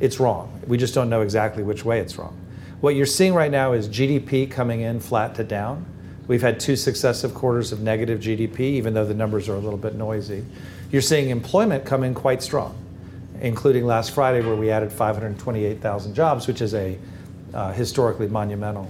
It's 0.00 0.18
wrong. 0.18 0.62
We 0.66 0.78
just 0.78 0.94
don't 0.94 1.10
know 1.10 1.20
exactly 1.20 1.62
which 1.62 1.84
way 1.84 2.00
it's 2.00 2.16
wrong. 2.16 2.34
What 2.80 2.94
you're 2.94 3.04
seeing 3.04 3.34
right 3.34 3.50
now 3.50 3.74
is 3.74 3.90
GDP 3.90 4.50
coming 4.50 4.80
in 4.80 5.00
flat 5.00 5.34
to 5.34 5.44
down. 5.44 5.84
We've 6.28 6.40
had 6.40 6.58
two 6.58 6.76
successive 6.76 7.34
quarters 7.34 7.72
of 7.72 7.82
negative 7.82 8.20
GDP, 8.20 8.60
even 8.60 8.94
though 8.94 9.04
the 9.04 9.12
numbers 9.12 9.50
are 9.50 9.54
a 9.54 9.60
little 9.60 9.78
bit 9.78 9.94
noisy. 9.96 10.46
You're 10.94 11.02
seeing 11.02 11.30
employment 11.30 11.84
come 11.84 12.04
in 12.04 12.14
quite 12.14 12.40
strong, 12.40 12.72
including 13.40 13.84
last 13.84 14.12
Friday, 14.12 14.46
where 14.46 14.54
we 14.54 14.70
added 14.70 14.92
528,000 14.92 16.14
jobs, 16.14 16.46
which 16.46 16.62
is 16.62 16.72
a 16.72 16.96
uh, 17.52 17.72
historically 17.72 18.28
monumental 18.28 18.88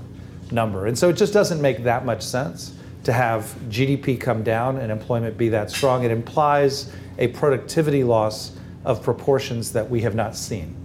number. 0.51 0.85
And 0.85 0.99
so 0.99 1.09
it 1.09 1.15
just 1.15 1.33
doesn't 1.33 1.63
make 1.63 1.83
that 1.85 2.05
much 2.05 2.21
sense 2.21 2.77
to 3.05 3.13
have 3.15 3.45
GDP 3.71 4.21
come 4.21 4.43
down 4.43 4.77
and 4.77 4.93
employment 4.93 5.39
be 5.39 5.49
that 5.49 5.71
strong. 5.71 6.05
It 6.05 6.11
implies 6.11 6.93
a 7.17 7.29
productivity 7.29 8.05
loss 8.05 8.55
of 8.85 9.03
proportions 9.03 9.73
that 9.73 9.89
we 9.89 10.03
have 10.03 10.15
not 10.15 10.37
seen. 10.37 10.77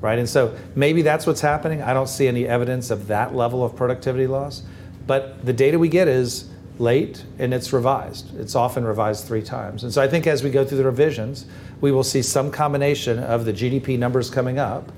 Right? 0.00 0.18
And 0.18 0.26
so 0.26 0.56
maybe 0.74 1.02
that's 1.02 1.26
what's 1.26 1.42
happening. 1.42 1.82
I 1.82 1.92
don't 1.92 2.08
see 2.08 2.28
any 2.28 2.48
evidence 2.48 2.90
of 2.90 3.08
that 3.08 3.34
level 3.34 3.62
of 3.62 3.76
productivity 3.76 4.26
loss. 4.26 4.62
But 5.06 5.44
the 5.44 5.52
data 5.52 5.78
we 5.78 5.90
get 5.90 6.08
is 6.08 6.48
late 6.78 7.24
and 7.38 7.54
it's 7.54 7.72
revised. 7.72 8.38
It's 8.38 8.54
often 8.54 8.84
revised 8.84 9.26
three 9.26 9.42
times. 9.42 9.84
And 9.84 9.92
so 9.92 10.02
I 10.02 10.08
think 10.08 10.26
as 10.26 10.42
we 10.42 10.50
go 10.50 10.64
through 10.64 10.78
the 10.78 10.84
revisions, 10.84 11.46
we 11.80 11.92
will 11.92 12.04
see 12.04 12.22
some 12.22 12.50
combination 12.50 13.18
of 13.18 13.44
the 13.44 13.52
GDP 13.52 13.98
numbers 13.98 14.30
coming 14.30 14.58
up 14.58 14.92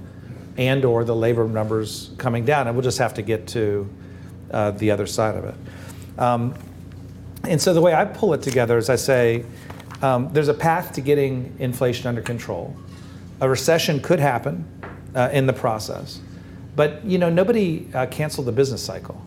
and 0.57 0.85
or 0.85 1.05
the 1.05 1.15
labor 1.15 1.47
numbers 1.47 2.11
coming 2.19 2.45
down. 2.45 2.67
And 2.67 2.77
we'll 2.77 2.85
just 2.85 2.99
have 2.99 3.15
to 3.15 3.23
get 3.23 3.47
to 3.49 3.89
uh, 4.51 4.73
the 4.73 4.91
other 4.91 5.07
side 5.07 5.37
of 5.37 5.45
it. 5.45 5.55
Um, 6.19 6.55
and 7.45 7.61
so 7.61 7.73
the 7.73 7.81
way 7.81 7.95
I 7.95 8.05
pull 8.05 8.35
it 8.35 8.43
together 8.43 8.77
is 8.77 8.91
I 8.91 8.97
say 8.97 9.45
um, 10.03 10.33
there's 10.33 10.49
a 10.49 10.55
path 10.55 10.93
to 10.95 11.01
getting 11.01 11.55
inflation 11.59 12.07
under 12.07 12.23
control. 12.23 12.77
A 13.41 13.49
recession 13.49 14.01
could 14.01 14.19
happen 14.19 14.67
uh, 15.15 15.31
in 15.33 15.47
the 15.47 15.53
process. 15.53 16.21
But 16.75 17.05
you 17.05 17.19
know, 17.19 17.31
nobody 17.31 17.89
uh, 17.95 18.07
canceled 18.07 18.47
the 18.47 18.53
business 18.53 18.83
cycle. 18.83 19.21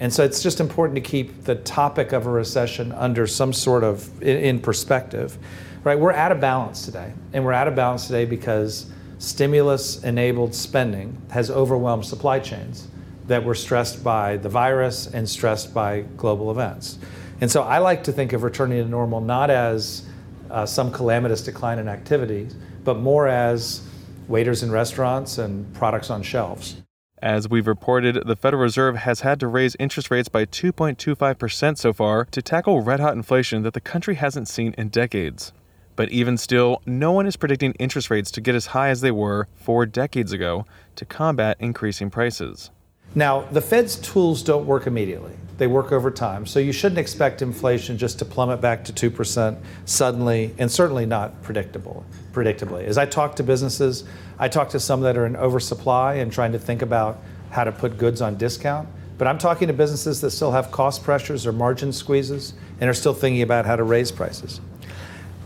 And 0.00 0.12
so 0.12 0.24
it's 0.24 0.42
just 0.42 0.60
important 0.60 0.96
to 0.96 1.02
keep 1.02 1.44
the 1.44 1.56
topic 1.56 2.12
of 2.12 2.26
a 2.26 2.30
recession 2.30 2.90
under 2.92 3.26
some 3.26 3.52
sort 3.52 3.84
of 3.84 4.22
in 4.22 4.58
perspective, 4.58 5.36
right? 5.84 5.98
We're 5.98 6.12
out 6.12 6.32
of 6.32 6.40
balance 6.40 6.86
today, 6.86 7.12
and 7.34 7.44
we're 7.44 7.52
out 7.52 7.68
of 7.68 7.74
balance 7.74 8.06
today 8.06 8.24
because 8.24 8.90
stimulus-enabled 9.18 10.54
spending 10.54 11.20
has 11.30 11.50
overwhelmed 11.50 12.06
supply 12.06 12.40
chains 12.40 12.88
that 13.26 13.44
were 13.44 13.54
stressed 13.54 14.02
by 14.02 14.38
the 14.38 14.48
virus 14.48 15.06
and 15.06 15.28
stressed 15.28 15.74
by 15.74 16.00
global 16.16 16.50
events. 16.50 16.98
And 17.42 17.50
so 17.50 17.62
I 17.62 17.78
like 17.78 18.02
to 18.04 18.12
think 18.12 18.32
of 18.32 18.42
returning 18.42 18.82
to 18.82 18.88
normal 18.88 19.20
not 19.20 19.50
as 19.50 20.04
uh, 20.50 20.64
some 20.64 20.90
calamitous 20.90 21.42
decline 21.42 21.78
in 21.78 21.88
activity, 21.88 22.48
but 22.84 22.98
more 22.98 23.28
as 23.28 23.82
waiters 24.28 24.62
in 24.62 24.70
restaurants 24.70 25.36
and 25.36 25.72
products 25.74 26.08
on 26.08 26.22
shelves. 26.22 26.76
As 27.22 27.50
we've 27.50 27.66
reported, 27.66 28.26
the 28.26 28.34
Federal 28.34 28.62
Reserve 28.62 28.96
has 28.96 29.20
had 29.20 29.38
to 29.40 29.46
raise 29.46 29.76
interest 29.78 30.10
rates 30.10 30.30
by 30.30 30.46
2.25% 30.46 31.76
so 31.76 31.92
far 31.92 32.24
to 32.24 32.40
tackle 32.40 32.80
red 32.80 32.98
hot 32.98 33.12
inflation 33.12 33.62
that 33.62 33.74
the 33.74 33.80
country 33.80 34.14
hasn't 34.14 34.48
seen 34.48 34.74
in 34.78 34.88
decades. 34.88 35.52
But 35.96 36.10
even 36.10 36.38
still, 36.38 36.80
no 36.86 37.12
one 37.12 37.26
is 37.26 37.36
predicting 37.36 37.72
interest 37.72 38.08
rates 38.08 38.30
to 38.30 38.40
get 38.40 38.54
as 38.54 38.66
high 38.66 38.88
as 38.88 39.02
they 39.02 39.10
were 39.10 39.48
four 39.54 39.84
decades 39.84 40.32
ago 40.32 40.64
to 40.96 41.04
combat 41.04 41.58
increasing 41.60 42.08
prices. 42.08 42.70
Now, 43.14 43.42
the 43.42 43.60
Fed's 43.60 43.96
tools 43.96 44.42
don't 44.42 44.66
work 44.66 44.86
immediately. 44.86 45.32
They 45.58 45.66
work 45.66 45.92
over 45.92 46.10
time. 46.10 46.46
So 46.46 46.58
you 46.58 46.72
shouldn't 46.72 46.98
expect 46.98 47.42
inflation 47.42 47.98
just 47.98 48.18
to 48.20 48.24
plummet 48.24 48.60
back 48.60 48.84
to 48.84 48.92
2% 48.92 49.58
suddenly, 49.84 50.54
and 50.58 50.70
certainly 50.70 51.06
not 51.06 51.42
predictable, 51.42 52.04
predictably. 52.32 52.84
As 52.84 52.96
I 52.96 53.04
talk 53.04 53.36
to 53.36 53.42
businesses, 53.42 54.04
I 54.38 54.48
talk 54.48 54.70
to 54.70 54.80
some 54.80 55.00
that 55.02 55.18
are 55.18 55.26
in 55.26 55.36
oversupply 55.36 56.14
and 56.14 56.32
trying 56.32 56.52
to 56.52 56.58
think 56.58 56.82
about 56.82 57.20
how 57.50 57.64
to 57.64 57.72
put 57.72 57.98
goods 57.98 58.22
on 58.22 58.38
discount. 58.38 58.88
But 59.18 59.26
I'm 59.26 59.36
talking 59.36 59.68
to 59.68 59.74
businesses 59.74 60.22
that 60.22 60.30
still 60.30 60.52
have 60.52 60.70
cost 60.70 61.02
pressures 61.02 61.46
or 61.46 61.52
margin 61.52 61.92
squeezes 61.92 62.54
and 62.80 62.88
are 62.88 62.94
still 62.94 63.12
thinking 63.12 63.42
about 63.42 63.66
how 63.66 63.76
to 63.76 63.82
raise 63.82 64.10
prices. 64.10 64.62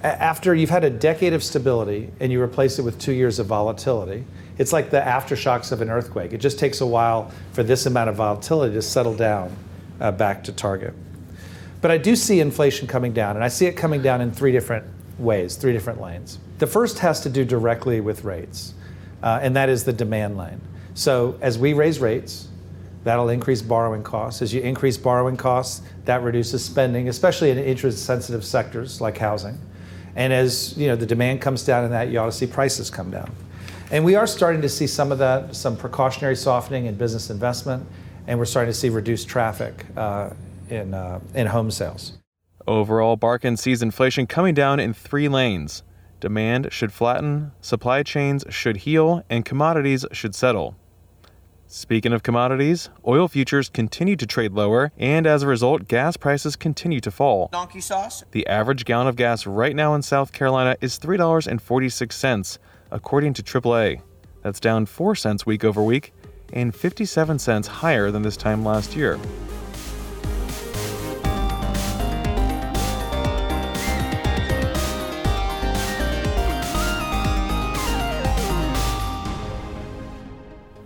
After 0.05 0.55
you've 0.55 0.71
had 0.71 0.85
a 0.85 0.91
decade 0.91 1.33
of 1.33 1.43
stability 1.43 2.13
and 2.21 2.31
you 2.31 2.41
replace 2.41 2.79
it 2.79 2.83
with 2.83 3.01
two 3.01 3.13
years 3.13 3.41
of 3.41 3.47
volatility, 3.47 4.27
it's 4.59 4.73
like 4.73 4.91
the 4.91 5.01
aftershocks 5.01 5.73
of 5.73 5.81
an 5.81 5.91
earthquake. 5.91 6.33
It 6.33 6.39
just 6.39 6.59
takes 6.59 6.81
a 6.81 6.87
while 6.87 7.31
for 7.53 7.63
this 7.63 7.87
amount 7.87 8.11
of 8.11 8.17
volatility 8.17 8.75
to 8.75 8.83
settle 8.83 9.15
down 9.15 9.57
uh, 10.01 10.13
back 10.13 10.45
to 10.45 10.53
target. 10.53 10.95
But 11.81 11.91
I 11.91 11.99
do 11.99 12.17
see 12.17 12.41
inflation 12.41 12.87
coming 12.87 13.13
down, 13.13 13.37
and 13.37 13.45
I 13.45 13.49
see 13.49 13.67
it 13.67 13.73
coming 13.77 14.01
down 14.01 14.21
in 14.21 14.33
three 14.33 14.53
different 14.53 14.87
ways, 15.19 15.57
three 15.57 15.73
different 15.73 16.01
lanes. 16.01 16.39
The 16.59 16.67
first 16.67 17.01
has 17.01 17.21
to 17.23 17.29
do 17.29 17.45
directly 17.45 18.01
with 18.01 18.25
rates 18.25 18.75
uh, 19.25 19.41
and 19.43 19.57
that 19.57 19.71
is 19.71 19.85
the 19.85 19.93
demand 19.93 20.37
lane. 20.37 20.61
So 20.93 21.37
as 21.41 21.59
we 21.59 21.73
raise 21.73 21.99
rates, 21.99 22.49
that'll 23.05 23.31
increase 23.31 23.63
borrowing 23.63 24.03
costs. 24.03 24.43
As 24.43 24.53
you 24.53 24.61
increase 24.61 24.99
borrowing 24.99 25.37
costs, 25.37 25.81
that 26.05 26.23
reduces 26.23 26.63
spending, 26.63 27.09
especially 27.09 27.51
in 27.51 27.59
interest-sensitive 27.59 28.45
sectors 28.45 29.01
like 29.01 29.17
housing. 29.17 29.59
And 30.15 30.33
as 30.33 30.77
you 30.77 30.89
know, 30.89 30.95
the 30.95 31.07
demand 31.07 31.41
comes 31.41 31.65
down 31.65 31.85
in 31.85 31.91
that, 31.91 32.11
you 32.11 32.19
ought 32.19 32.27
to 32.27 32.33
see 32.33 32.47
prices 32.47 32.91
come 32.91 33.11
down. 33.11 33.35
And 33.91 34.05
we 34.05 34.15
are 34.15 34.27
starting 34.27 34.63
to 34.63 34.69
see 34.69 34.87
some 34.87 35.13
of 35.13 35.19
that, 35.19 35.55
some 35.55 35.77
precautionary 35.77 36.37
softening 36.37 36.87
in 36.87 36.97
business 36.97 37.31
investment, 37.31 37.87
and 38.27 38.39
we're 38.39 38.45
starting 38.45 38.73
to 38.73 38.79
see 38.79 38.89
reduced 38.89 39.29
traffic 39.29 39.85
uh, 39.97 40.31
in, 40.71 40.95
uh, 40.95 41.21
in 41.35 41.47
home 41.47 41.71
sales. 41.71 42.19
Overall, 42.67 43.17
Barkin 43.17 43.57
sees 43.57 43.83
inflation 43.83 44.27
coming 44.27 44.55
down 44.55 44.81
in 44.81 44.95
three 44.95 45.29
lanes 45.29 45.83
Demand 46.21 46.73
should 46.73 46.91
flatten, 46.91 47.53
supply 47.61 48.03
chains 48.03 48.45
should 48.49 48.79
heal, 48.79 49.23
and 49.29 49.45
commodities 49.45 50.07
should 50.13 50.35
settle. 50.35 50.75
Speaking 51.67 52.15
of 52.15 52.23
commodities, 52.23 52.89
oil 53.07 53.29
futures 53.29 53.69
continue 53.69 54.17
to 54.17 54.27
trade 54.27 54.53
lower, 54.53 54.91
and 54.97 55.27
as 55.27 55.43
a 55.43 55.47
result, 55.47 55.87
gas 55.87 56.17
prices 56.17 56.57
continue 56.57 57.01
to 57.01 57.11
fall. 57.11 57.51
Donkey 57.53 57.83
sauce? 57.83 58.25
The 58.31 58.47
average 58.47 58.87
gallon 58.87 59.07
of 59.07 59.17
gas 59.17 59.47
right 59.47 59.77
now 59.77 59.95
in 59.95 60.01
South 60.01 60.33
Carolina 60.33 60.77
is 60.81 60.99
$3.46, 60.99 62.59
according 62.95 63.35
to 63.35 63.43
AAA. 63.43 64.01
That's 64.43 64.61
down 64.61 64.87
4 64.87 65.15
cents 65.17 65.45
week 65.45 65.65
over 65.65 65.83
week 65.83 66.15
and 66.53 66.75
57 66.75 67.39
cents 67.41 67.67
higher 67.67 68.11
than 68.11 68.23
this 68.23 68.37
time 68.37 68.65
last 68.65 68.95
year. 68.95 69.19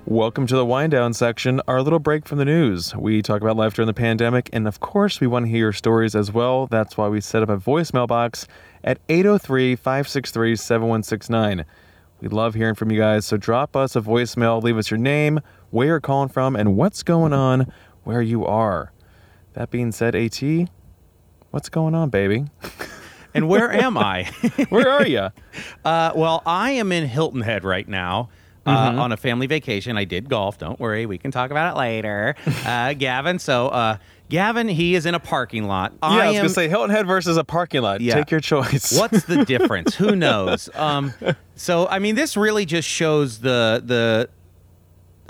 Welcome 0.06 0.46
to 0.46 0.56
the 0.56 0.64
wind 0.64 0.92
down 0.92 1.12
section, 1.12 1.60
our 1.68 1.82
little 1.82 1.98
break 1.98 2.26
from 2.26 2.38
the 2.38 2.46
news. 2.46 2.96
We 2.96 3.20
talk 3.20 3.42
about 3.42 3.58
life 3.58 3.74
during 3.74 3.88
the 3.88 3.92
pandemic, 3.92 4.48
and 4.54 4.66
of 4.66 4.80
course, 4.80 5.20
we 5.20 5.26
want 5.26 5.44
to 5.44 5.50
hear 5.50 5.58
your 5.58 5.72
stories 5.74 6.14
as 6.14 6.32
well. 6.32 6.66
That's 6.66 6.96
why 6.96 7.08
we 7.08 7.20
set 7.20 7.42
up 7.42 7.50
a 7.50 7.58
voicemail 7.58 8.08
box 8.08 8.48
at 8.82 9.00
803 9.10 9.76
563 9.76 10.56
7169. 10.56 11.66
We 12.20 12.28
love 12.28 12.54
hearing 12.54 12.74
from 12.74 12.90
you 12.90 12.98
guys, 12.98 13.26
so 13.26 13.36
drop 13.36 13.76
us 13.76 13.94
a 13.94 14.00
voicemail, 14.00 14.62
leave 14.62 14.76
us 14.76 14.90
your 14.90 14.98
name, 14.98 15.40
where 15.70 15.86
you're 15.86 16.00
calling 16.00 16.28
from, 16.28 16.56
and 16.56 16.76
what's 16.76 17.02
going 17.02 17.32
on 17.32 17.72
where 18.04 18.22
you 18.22 18.44
are. 18.44 18.92
That 19.52 19.70
being 19.70 19.92
said, 19.92 20.14
AT, 20.16 20.42
what's 21.50 21.68
going 21.68 21.94
on, 21.94 22.10
baby? 22.10 22.46
And 23.34 23.46
where 23.48 23.70
am 23.70 23.98
I? 23.98 24.24
Where 24.70 24.88
are 24.88 25.06
you? 25.06 25.28
Uh, 25.84 26.12
well, 26.16 26.42
I 26.46 26.70
am 26.72 26.90
in 26.90 27.06
Hilton 27.06 27.42
Head 27.42 27.62
right 27.62 27.86
now. 27.86 28.30
Uh, 28.66 28.70
On 28.98 29.12
a 29.12 29.18
family 29.18 29.46
vacation, 29.46 29.98
I 29.98 30.04
did 30.04 30.28
golf. 30.30 30.58
Don't 30.58 30.80
worry, 30.80 31.04
we 31.06 31.18
can 31.18 31.30
talk 31.30 31.50
about 31.50 31.76
it 31.76 31.78
later. 31.78 32.34
Uh, 32.64 32.94
Gavin, 32.94 33.38
so 33.38 33.68
uh, 33.68 33.98
Gavin, 34.28 34.68
he 34.68 34.94
is 34.94 35.06
in 35.06 35.14
a 35.14 35.20
parking 35.20 35.64
lot. 35.64 35.92
Yeah, 36.02 36.08
I, 36.08 36.26
was 36.26 36.36
am, 36.36 36.42
gonna 36.42 36.48
say 36.50 36.68
Hilton 36.68 36.90
Head 36.90 37.06
versus 37.06 37.36
a 37.36 37.44
parking 37.44 37.80
lot. 37.82 38.00
Yeah. 38.00 38.14
Take 38.14 38.30
your 38.30 38.40
choice. 38.40 38.92
What's 38.98 39.24
the 39.24 39.44
difference? 39.46 39.94
Who 39.94 40.14
knows? 40.14 40.68
Um, 40.74 41.14
so 41.54 41.86
I 41.88 41.98
mean, 41.98 42.14
this 42.14 42.36
really 42.36 42.66
just 42.66 42.88
shows 42.88 43.38
the 43.40 43.82
the 43.84 44.28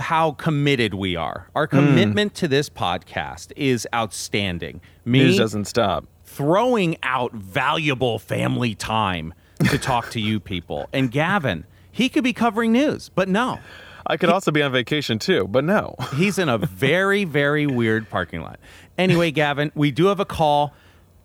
how 0.03 0.33
committed 0.33 0.95
we 0.95 1.17
are. 1.17 1.49
Our 1.55 1.67
commitment 1.67 2.35
to 2.37 2.49
this 2.49 2.69
podcast 2.71 3.53
is 3.57 3.87
outstanding. 3.95 4.81
Me 5.05 5.21
News 5.21 5.39
doesn't 5.39 5.67
stop. 5.67 6.07
throwing 6.25 6.97
out 7.03 7.33
valuable 7.33 8.19
family 8.19 8.75
time 8.75 9.35
to 9.71 9.79
talk 9.79 10.11
to 10.11 10.21
you 10.21 10.39
people, 10.39 10.89
and 10.93 11.11
Gavin, 11.11 11.65
he 11.91 12.09
could 12.09 12.23
be 12.25 12.33
covering 12.33 12.73
news, 12.73 13.11
but 13.15 13.29
no. 13.29 13.59
I 14.09 14.17
could 14.17 14.31
also 14.31 14.51
be 14.51 14.63
on 14.63 14.73
vacation 14.73 15.19
too, 15.19 15.47
but 15.47 15.65
no. 15.65 15.95
He's 16.17 16.39
in 16.39 16.49
a 16.49 16.59
very, 16.59 17.25
very 17.25 17.67
weird 17.67 18.09
parking 18.09 18.41
lot. 18.41 18.59
Anyway, 18.97 19.31
Gavin, 19.31 19.71
we 19.75 19.91
do 19.91 20.07
have 20.07 20.19
a 20.19 20.25
call. 20.25 20.75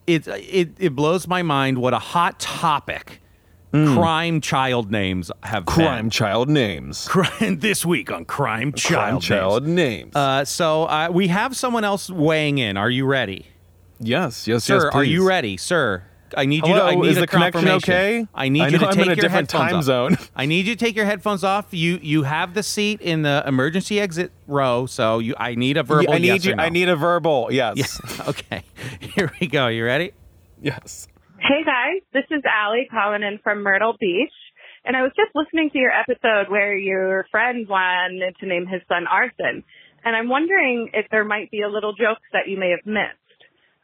It 0.06 0.28
it, 0.28 0.70
it 0.78 0.94
blows 0.94 1.26
my 1.26 1.42
mind 1.42 1.78
what 1.78 1.94
a 1.94 1.98
hot 1.98 2.38
topic 2.38 3.20
crime 3.72 4.40
child 4.40 4.92
names 4.92 5.32
have 5.42 5.66
Crime 5.66 6.04
been. 6.04 6.10
child 6.10 6.48
names. 6.48 7.08
Crime 7.10 7.58
this 7.58 7.84
week 7.84 8.12
on 8.12 8.24
crime 8.24 8.72
child. 8.72 8.94
Crime 9.00 9.12
names. 9.14 9.24
child 9.26 9.66
names. 9.66 10.14
Uh, 10.14 10.44
so 10.44 10.84
uh, 10.84 11.08
we 11.10 11.26
have 11.26 11.56
someone 11.56 11.82
else 11.82 12.08
weighing 12.08 12.58
in. 12.58 12.76
Are 12.76 12.90
you 12.90 13.04
ready, 13.04 13.46
yes, 13.98 14.46
yes, 14.46 14.62
sir? 14.62 14.84
yes. 14.84 14.94
are 14.94 15.02
you 15.02 15.26
ready, 15.26 15.56
sir? 15.56 16.04
I 16.36 16.46
need 16.46 16.64
Hello, 16.64 16.74
you. 16.74 16.80
To, 16.80 16.86
I 16.86 16.94
need 16.94 17.08
is 17.10 17.16
a 17.16 17.20
the 17.20 17.26
connection 17.26 17.68
okay? 17.68 18.26
I 18.34 18.48
need 18.48 18.62
I 18.62 18.68
you 18.68 18.72
know 18.72 18.78
to 18.78 18.86
I'm 18.88 18.92
take 18.94 19.06
in 19.06 19.12
a 19.12 19.14
your 19.14 19.16
different 19.16 19.50
headphones 19.52 19.86
time 19.86 20.10
off. 20.10 20.16
zone. 20.16 20.28
I 20.36 20.46
need 20.46 20.66
you 20.66 20.74
to 20.76 20.84
take 20.84 20.96
your 20.96 21.06
headphones 21.06 21.44
off. 21.44 21.66
You 21.72 21.98
you 22.02 22.22
have 22.24 22.54
the 22.54 22.62
seat 22.62 23.00
in 23.00 23.22
the 23.22 23.42
emergency 23.46 24.00
exit 24.00 24.32
row, 24.46 24.86
so 24.86 25.18
you. 25.18 25.34
I 25.38 25.54
need 25.54 25.76
a 25.76 25.82
verbal. 25.82 26.04
Yeah, 26.04 26.14
I 26.16 26.18
need 26.18 26.26
yes 26.28 26.44
you. 26.44 26.52
or 26.52 26.56
no. 26.56 26.62
I 26.64 26.68
need 26.68 26.88
a 26.88 26.96
verbal. 26.96 27.48
Yes. 27.50 27.76
Yeah. 27.76 28.24
Okay. 28.28 28.62
Here 29.00 29.30
we 29.40 29.46
go. 29.46 29.68
You 29.68 29.84
ready? 29.84 30.12
Yes. 30.62 31.08
Hey 31.38 31.62
guys, 31.64 32.00
this 32.14 32.24
is 32.30 32.42
Allie 32.46 32.88
calling 32.90 33.22
in 33.22 33.38
from 33.42 33.62
Myrtle 33.62 33.94
Beach. 34.00 34.32
And 34.86 34.96
I 34.96 35.02
was 35.02 35.12
just 35.16 35.30
listening 35.34 35.70
to 35.70 35.78
your 35.78 35.90
episode 35.92 36.50
where 36.50 36.76
your 36.76 37.26
friend 37.30 37.66
wanted 37.68 38.36
to 38.40 38.46
name 38.46 38.66
his 38.66 38.80
son 38.88 39.06
Arson. 39.10 39.64
And 40.04 40.14
I'm 40.16 40.28
wondering 40.28 40.90
if 40.92 41.06
there 41.10 41.24
might 41.24 41.50
be 41.50 41.62
a 41.62 41.68
little 41.68 41.92
jokes 41.92 42.20
that 42.32 42.48
you 42.48 42.58
may 42.58 42.70
have 42.70 42.84
missed. 42.86 43.16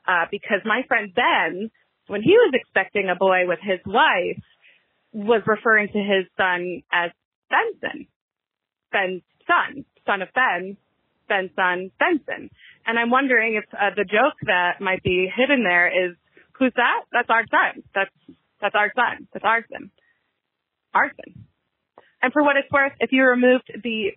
Uh, 0.07 0.27
because 0.31 0.61
my 0.65 0.83
friend 0.89 1.13
Ben, 1.15 1.71
when 2.11 2.23
he 2.23 2.33
was 2.33 2.51
expecting 2.55 3.09
a 3.09 3.15
boy 3.15 3.47
with 3.47 3.61
his 3.63 3.79
wife, 3.87 4.43
was 5.13 5.43
referring 5.47 5.87
to 5.95 5.99
his 5.99 6.27
son 6.37 6.83
as 6.91 7.11
Benson. 7.47 8.09
Ben's 8.91 9.23
son, 9.47 9.85
son 10.05 10.23
of 10.23 10.29
Ben, 10.35 10.77
Ben's 11.29 11.55
son, 11.55 11.91
Benson. 12.03 12.51
And 12.85 12.99
I'm 12.99 13.11
wondering 13.11 13.55
if 13.55 13.65
uh, 13.73 13.95
the 13.95 14.03
joke 14.03 14.35
that 14.43 14.81
might 14.81 15.05
be 15.05 15.31
hidden 15.31 15.63
there 15.63 15.87
is, 15.87 16.17
who's 16.59 16.73
that? 16.75 17.07
That's 17.13 17.31
our 17.31 17.47
son. 17.47 17.85
That's, 17.95 18.11
that's 18.61 18.75
our 18.75 18.91
son. 18.91 19.29
That's 19.33 19.45
arson. 19.45 19.93
Arson. 20.93 21.47
And 22.23 22.33
for 22.33 22.43
what 22.43 22.57
it's 22.57 22.71
worth, 22.73 22.93
if 22.99 23.13
you 23.13 23.23
removed 23.23 23.71
the 23.71 24.11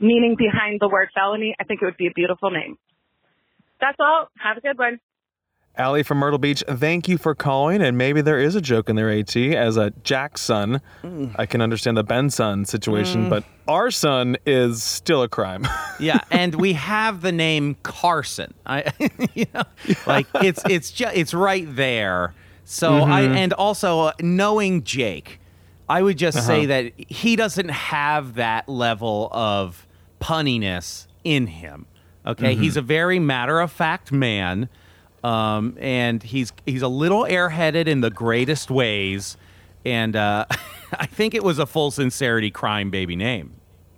meaning 0.00 0.34
behind 0.36 0.80
the 0.80 0.88
word 0.88 1.08
felony, 1.14 1.54
I 1.60 1.64
think 1.64 1.82
it 1.82 1.84
would 1.84 1.96
be 1.96 2.08
a 2.08 2.14
beautiful 2.14 2.50
name. 2.50 2.76
That's 3.80 3.96
all. 4.00 4.26
Have 4.42 4.56
a 4.56 4.60
good 4.60 4.76
one. 4.76 4.98
Allie 5.78 6.02
from 6.02 6.18
Myrtle 6.18 6.38
Beach, 6.38 6.64
thank 6.66 7.08
you 7.08 7.18
for 7.18 7.34
calling. 7.34 7.82
And 7.82 7.98
maybe 7.98 8.22
there 8.22 8.38
is 8.38 8.54
a 8.54 8.60
joke 8.60 8.88
in 8.88 8.96
there, 8.96 9.10
AT, 9.10 9.36
as 9.36 9.76
a 9.76 9.90
Jack's 10.02 10.40
son. 10.40 10.80
Mm. 11.02 11.34
I 11.38 11.46
can 11.46 11.60
understand 11.60 11.96
the 11.96 12.04
Ben 12.04 12.30
son 12.30 12.64
situation, 12.64 13.26
mm. 13.26 13.30
but 13.30 13.44
our 13.68 13.90
son 13.90 14.36
is 14.46 14.82
still 14.82 15.22
a 15.22 15.28
crime. 15.28 15.66
Yeah, 15.98 16.20
and 16.30 16.54
we 16.56 16.74
have 16.74 17.22
the 17.22 17.32
name 17.32 17.74
Carson. 17.82 18.52
I, 18.66 18.92
you 19.34 19.46
know, 19.54 19.62
like 20.06 20.26
it's 20.34 20.62
it's 20.68 20.90
just 20.90 21.16
it's 21.16 21.32
right 21.32 21.64
there. 21.74 22.34
So 22.64 23.02
I 23.02 23.22
mm-hmm. 23.22 23.34
and 23.34 23.52
also 23.54 24.00
uh, 24.00 24.12
knowing 24.20 24.84
Jake, 24.84 25.40
I 25.88 26.02
would 26.02 26.18
just 26.18 26.46
say 26.46 26.66
uh-huh. 26.66 26.66
that 26.66 26.92
he 27.08 27.34
doesn't 27.34 27.70
have 27.70 28.34
that 28.34 28.68
level 28.68 29.30
of 29.32 29.86
punniness 30.20 31.06
in 31.24 31.46
him. 31.46 31.86
Okay, 32.26 32.52
mm-hmm. 32.52 32.62
he's 32.62 32.76
a 32.76 32.82
very 32.82 33.18
matter 33.18 33.60
of 33.60 33.72
fact 33.72 34.12
man, 34.12 34.68
um, 35.24 35.76
and 35.80 36.22
he's 36.22 36.52
he's 36.64 36.82
a 36.82 36.88
little 36.88 37.22
airheaded 37.24 37.86
in 37.86 38.00
the 38.00 38.10
greatest 38.10 38.70
ways. 38.70 39.36
And 39.84 40.16
uh, 40.16 40.46
I 40.92 41.06
think 41.06 41.34
it 41.34 41.44
was 41.44 41.58
a 41.58 41.66
full 41.66 41.90
sincerity 41.90 42.50
crime 42.50 42.90
baby 42.90 43.16
name. 43.16 43.54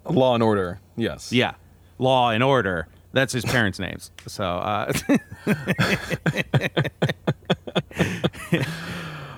Law 0.09 0.35
and 0.35 0.42
order. 0.42 0.81
Yes. 0.96 1.33
Yeah, 1.33 1.54
Law 1.98 2.31
and 2.31 2.42
Order. 2.42 2.88
That's 3.12 3.33
his 3.33 3.44
parents' 3.44 3.78
names. 3.78 4.11
So 4.26 4.44
uh, 4.44 4.92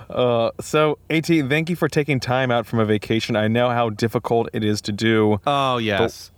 So, 0.59 0.99
AT, 1.09 1.25
thank 1.25 1.69
you 1.69 1.75
for 1.75 1.87
taking 1.87 2.19
time 2.19 2.51
out 2.51 2.65
from 2.65 2.79
a 2.79 2.85
vacation. 2.85 3.35
I 3.35 3.47
know 3.47 3.69
how 3.69 3.89
difficult 3.89 4.49
it 4.53 4.63
is 4.63 4.81
to 4.81 4.91
do. 4.91 5.39
oh 5.47 5.77
yes. 5.77 6.30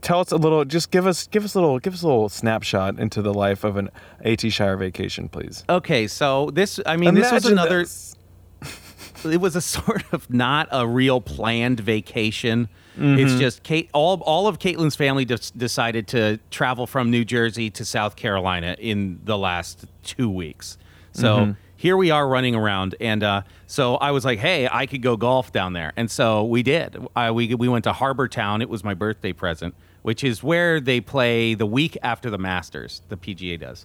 Tell 0.00 0.20
us 0.20 0.32
a 0.32 0.36
little. 0.36 0.64
Just 0.64 0.90
give 0.90 1.06
us, 1.06 1.26
give 1.28 1.44
us 1.44 1.54
a 1.54 1.60
little, 1.60 1.78
give 1.78 1.94
us 1.94 2.02
a 2.02 2.06
little 2.06 2.28
snapshot 2.28 2.98
into 2.98 3.22
the 3.22 3.32
life 3.32 3.64
of 3.64 3.76
an 3.76 3.90
AT 4.24 4.40
Shire 4.52 4.76
vacation, 4.76 5.28
please. 5.28 5.64
Okay, 5.68 6.06
so 6.06 6.50
this 6.52 6.80
I 6.84 6.96
mean 6.96 7.14
this 7.14 7.30
was 7.30 7.46
another 7.46 7.80
this. 7.82 8.16
it 9.24 9.40
was 9.40 9.56
a 9.56 9.60
sort 9.60 10.04
of 10.12 10.28
not 10.30 10.68
a 10.72 10.86
real 10.86 11.20
planned 11.20 11.80
vacation. 11.80 12.68
Mm-hmm. 12.98 13.18
It's 13.18 13.34
just 13.34 13.62
Kate 13.62 13.88
all 13.92 14.20
all 14.22 14.46
of 14.46 14.58
Caitlin's 14.58 14.96
family 14.96 15.24
decided 15.24 16.08
to 16.08 16.38
travel 16.50 16.86
from 16.86 17.10
New 17.10 17.24
Jersey 17.24 17.70
to 17.70 17.84
South 17.84 18.16
Carolina 18.16 18.76
in 18.78 19.20
the 19.24 19.36
last 19.38 19.86
2 20.04 20.28
weeks. 20.30 20.78
So 21.12 21.38
Mm-hmm. 21.38 21.52
here 21.76 21.96
we 21.96 22.10
are 22.10 22.26
running 22.28 22.54
around 22.54 22.94
and 23.00 23.22
uh, 23.22 23.42
so 23.66 23.96
I 23.96 24.10
was 24.12 24.24
like, 24.24 24.38
"Hey, 24.38 24.68
I 24.70 24.86
could 24.86 25.02
go 25.02 25.16
golf 25.16 25.52
down 25.52 25.72
there." 25.72 25.92
And 25.96 26.08
so 26.10 26.44
we 26.44 26.62
did. 26.62 26.96
I, 27.16 27.30
we 27.32 27.54
we 27.54 27.68
went 27.68 27.84
to 27.84 27.92
Harbor 27.92 28.28
Town. 28.28 28.62
It 28.62 28.68
was 28.68 28.84
my 28.84 28.94
birthday 28.94 29.32
present, 29.32 29.74
which 30.04 30.22
is 30.22 30.42
where 30.42 30.80
they 30.80 31.00
play 31.00 31.54
the 31.54 31.66
week 31.66 31.96
after 32.02 32.28
the 32.30 32.38
Masters, 32.38 33.02
the 33.08 33.16
PGA 33.16 33.58
does. 33.58 33.84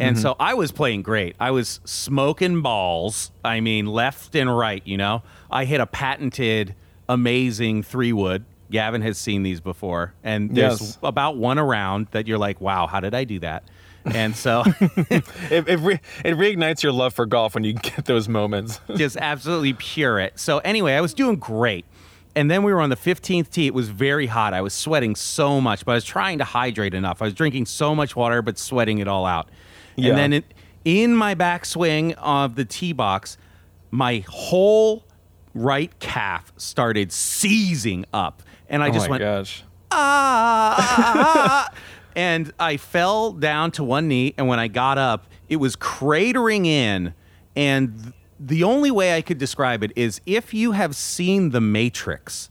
And 0.00 0.16
Mm-hmm. 0.16 0.22
so 0.22 0.36
I 0.40 0.54
was 0.54 0.72
playing 0.72 1.02
great. 1.02 1.36
I 1.40 1.50
was 1.50 1.80
smoking 1.84 2.62
balls. 2.62 3.30
I 3.44 3.60
mean, 3.60 3.86
left 3.86 4.34
and 4.34 4.48
right, 4.56 4.80
you 4.86 4.96
know. 4.96 5.22
I 5.50 5.64
hit 5.64 5.80
a 5.80 5.86
patented, 5.86 6.74
amazing 7.08 7.82
three 7.82 8.12
wood. 8.12 8.44
Gavin 8.70 9.02
has 9.02 9.18
seen 9.18 9.42
these 9.42 9.60
before. 9.60 10.14
And 10.22 10.54
there's 10.54 10.80
Yes. 10.80 10.98
about 11.02 11.36
one 11.36 11.58
around 11.58 12.06
that 12.12 12.26
you're 12.26 12.38
like, 12.38 12.60
wow, 12.60 12.86
how 12.86 13.00
did 13.00 13.14
I 13.14 13.24
do 13.24 13.38
that? 13.40 13.64
And 14.04 14.36
so 14.36 14.62
It, 15.10 15.24
it, 15.68 15.78
re- 15.80 16.00
it 16.24 16.34
reignites 16.36 16.82
your 16.82 16.92
love 16.92 17.12
for 17.12 17.26
golf 17.26 17.54
when 17.54 17.64
you 17.64 17.72
get 17.90 18.04
those 18.04 18.28
moments. 18.28 18.80
just 18.96 19.16
absolutely 19.16 19.72
pure 19.74 20.18
it. 20.20 20.38
So 20.38 20.58
anyway, 20.58 20.94
I 20.94 21.00
was 21.00 21.12
doing 21.12 21.36
great. 21.36 21.84
And 22.38 22.48
then 22.48 22.62
we 22.62 22.72
were 22.72 22.80
on 22.80 22.88
the 22.88 22.96
15th 22.96 23.50
tee. 23.50 23.66
It 23.66 23.74
was 23.74 23.88
very 23.88 24.26
hot. 24.26 24.54
I 24.54 24.60
was 24.60 24.72
sweating 24.72 25.16
so 25.16 25.60
much, 25.60 25.84
but 25.84 25.90
I 25.90 25.94
was 25.96 26.04
trying 26.04 26.38
to 26.38 26.44
hydrate 26.44 26.94
enough. 26.94 27.20
I 27.20 27.24
was 27.24 27.34
drinking 27.34 27.66
so 27.66 27.96
much 27.96 28.14
water, 28.14 28.42
but 28.42 28.58
sweating 28.58 29.00
it 29.00 29.08
all 29.08 29.26
out. 29.26 29.48
Yeah. 29.96 30.10
And 30.10 30.18
then 30.18 30.32
it, 30.32 30.54
in 30.84 31.16
my 31.16 31.34
backswing 31.34 32.14
of 32.16 32.54
the 32.54 32.64
tee 32.64 32.92
box, 32.92 33.38
my 33.90 34.22
whole 34.28 35.04
right 35.52 35.98
calf 35.98 36.52
started 36.56 37.10
seizing 37.10 38.04
up. 38.12 38.44
And 38.68 38.84
I 38.84 38.90
oh 38.90 38.92
just 38.92 39.06
my 39.08 39.10
went, 39.10 39.22
gosh. 39.22 39.64
ah, 39.90 41.68
and 42.14 42.52
I 42.60 42.76
fell 42.76 43.32
down 43.32 43.72
to 43.72 43.82
one 43.82 44.06
knee. 44.06 44.34
And 44.38 44.46
when 44.46 44.60
I 44.60 44.68
got 44.68 44.96
up, 44.96 45.26
it 45.48 45.56
was 45.56 45.74
cratering 45.74 46.66
in. 46.66 47.14
And 47.56 48.12
the 48.40 48.62
only 48.64 48.90
way 48.90 49.16
I 49.16 49.22
could 49.22 49.38
describe 49.38 49.82
it 49.82 49.92
is 49.96 50.20
if 50.26 50.54
you 50.54 50.72
have 50.72 50.94
seen 50.94 51.50
The 51.50 51.60
Matrix, 51.60 52.50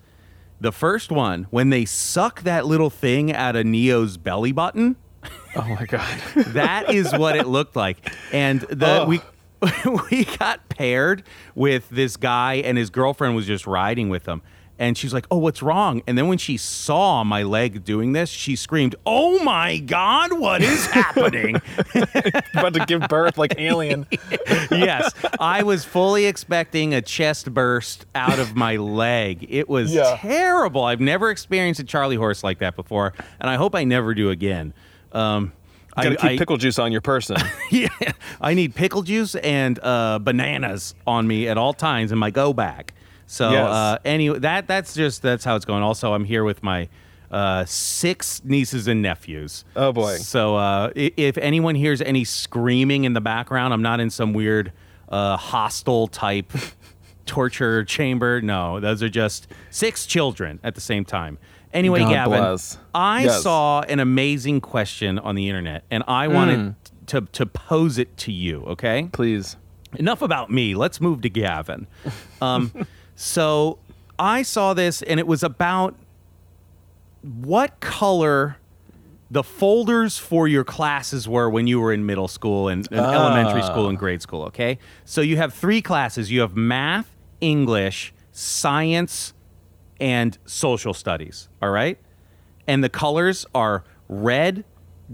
the 0.60 0.72
first 0.72 1.12
one, 1.12 1.48
when 1.50 1.70
they 1.70 1.86
suck 1.86 2.44
that 2.44 2.66
little 2.66 2.90
thing 2.90 3.32
out 3.34 3.56
of 3.56 3.66
Neo's 3.66 4.18
belly 4.18 4.52
button, 4.52 4.96
Oh 5.56 5.62
my 5.68 5.86
god. 5.86 6.20
that 6.36 6.94
is 6.94 7.12
what 7.14 7.36
it 7.36 7.48
looked 7.48 7.76
like. 7.76 8.12
And 8.32 8.62
the 8.62 9.06
we 9.08 9.22
we 10.12 10.26
got 10.38 10.70
paired 10.70 11.24
with 11.56 11.90
this 11.90 12.16
guy 12.18 12.56
and 12.56 12.78
his 12.78 12.90
girlfriend 12.92 13.36
was 13.36 13.48
just 13.48 13.66
riding 13.66 14.10
with 14.10 14.28
him. 14.28 14.42
And 14.80 14.96
she's 14.98 15.12
like, 15.14 15.26
"Oh, 15.32 15.38
what's 15.38 15.64
wrong?" 15.64 16.04
And 16.06 16.16
then 16.18 16.28
when 16.28 16.38
she 16.38 16.56
saw 16.58 17.24
my 17.24 17.42
leg 17.42 17.84
doing 17.84 18.12
this, 18.14 18.30
she 18.30 18.56
screamed, 18.56 18.96
"Oh 19.08 19.44
my 19.44 19.78
god, 19.80 20.34
what 20.34 20.62
is 20.62 20.86
happening?" 20.92 21.56
About 22.54 22.74
to 22.76 22.86
give 22.88 23.02
birth 23.10 23.38
like 23.40 23.56
alien. 23.58 24.06
yes, 24.72 25.12
I 25.40 25.64
was 25.64 25.84
fully 25.84 26.26
expecting 26.26 26.94
a 26.94 27.02
chest 27.02 27.52
burst 27.54 28.06
out 28.14 28.38
of 28.40 28.56
my 28.56 28.76
leg. 28.76 29.48
It 29.50 29.68
was 29.68 29.94
Yeah. 29.94 30.18
terrible. 30.22 30.84
I've 30.84 31.00
never 31.02 31.32
experienced 31.32 31.80
a 31.80 31.84
Charlie 31.84 32.16
horse 32.16 32.44
like 32.44 32.60
that 32.60 32.76
before, 32.76 33.14
and 33.40 33.50
I 33.50 33.56
hope 33.56 33.74
I 33.74 33.84
never 33.84 34.14
do 34.14 34.30
again. 34.30 34.74
Um, 35.12 35.54
I, 35.96 36.04
Gotta 36.04 36.16
keep 36.18 36.26
I- 36.32 36.38
pickle 36.38 36.58
juice 36.58 36.78
on 36.78 36.92
your 36.92 37.02
person. 37.02 37.38
yeah, 37.72 37.88
I 38.40 38.54
need 38.54 38.76
pickle 38.76 39.02
juice 39.02 39.34
and 39.34 39.80
uh, 39.82 40.20
bananas 40.20 40.94
on 41.08 41.26
me 41.28 41.48
at 41.48 41.58
all 41.58 41.74
times 41.74 42.12
in 42.12 42.20
my 42.20 42.30
go 42.30 42.54
bag. 42.54 42.94
So 43.28 43.52
Yes. 43.52 43.70
uh, 43.70 43.98
anyway, 44.06 44.40
that 44.40 44.68
that's 44.68 44.94
just 44.94 45.22
that's 45.22 45.44
how 45.44 45.56
it's 45.56 45.66
going. 45.66 45.84
Also, 45.84 46.14
I'm 46.14 46.24
here 46.26 46.44
with 46.44 46.64
my 46.64 46.88
uh, 47.30 47.66
six 47.66 48.42
nieces 48.46 48.88
and 48.88 49.02
nephews. 49.02 49.66
Oh, 49.76 49.92
boy. 49.92 50.16
So 50.16 50.56
uh, 50.56 50.92
if 50.96 51.38
anyone 51.38 51.76
hears 51.76 52.02
any 52.02 52.24
screaming 52.24 53.04
in 53.04 53.12
the 53.14 53.20
background, 53.22 53.74
I'm 53.74 53.82
not 53.82 54.00
in 54.00 54.10
some 54.10 54.32
weird 54.34 54.72
uh, 55.10 55.36
hostile 55.36 56.08
type 56.08 56.52
torture 57.26 57.84
chamber. 57.84 58.42
No, 58.42 58.80
those 58.80 59.04
are 59.04 59.10
just 59.10 59.48
six 59.70 60.06
children 60.06 60.60
at 60.64 60.76
the 60.76 60.82
same 60.82 61.04
time. 61.06 61.38
Anyway, 61.74 62.00
God 62.00 62.10
Gavin, 62.12 62.40
bless. 62.40 62.78
I 62.96 63.24
Yes. 63.24 63.44
saw 63.44 63.82
an 63.82 64.00
amazing 64.00 64.62
question 64.62 65.20
on 65.20 65.36
the 65.36 65.50
internet, 65.50 65.84
and 65.92 66.04
I 66.08 66.30
wanted 66.30 66.76
to 67.08 67.22
to 67.34 67.46
pose 67.46 67.98
it 67.98 68.16
to 68.18 68.32
you. 68.32 68.64
Okay, 68.68 69.10
Please. 69.12 69.58
enough 69.98 70.22
about 70.22 70.50
me. 70.50 70.76
Let's 70.76 71.02
move 71.02 71.22
to 71.22 71.30
Gavin. 71.30 71.88
Um, 72.42 72.72
so 73.18 73.80
I 74.20 74.44
saw 74.44 74.76
this, 74.76 75.02
and 75.02 75.20
it 75.20 75.26
was 75.26 75.42
about 75.42 75.96
what 77.24 77.80
color 77.80 78.58
the 79.30 79.44
folders 79.44 80.20
for 80.20 80.48
your 80.48 80.64
classes 80.64 81.28
were 81.28 81.50
when 81.50 81.66
you 81.66 81.82
were 81.82 81.92
in 81.92 82.06
middle 82.06 82.28
school 82.28 82.70
and, 82.70 82.88
and 82.92 83.02
ah. 83.02 83.12
elementary 83.12 83.64
school 83.64 83.90
and 83.90 83.98
grade 83.98 84.22
school. 84.22 84.44
Okay, 84.44 84.78
so 85.04 85.22
you 85.22 85.38
have 85.38 85.52
three 85.52 85.82
classes. 85.82 86.32
You 86.32 86.42
have 86.42 86.56
math, 86.56 87.10
English, 87.42 88.14
science, 88.32 89.34
and 90.00 90.38
social 90.46 90.94
studies. 90.94 91.50
All 91.60 91.72
right, 91.72 91.98
and 92.68 92.84
the 92.84 92.90
colors 92.90 93.48
are 93.56 93.84
red, 94.08 94.64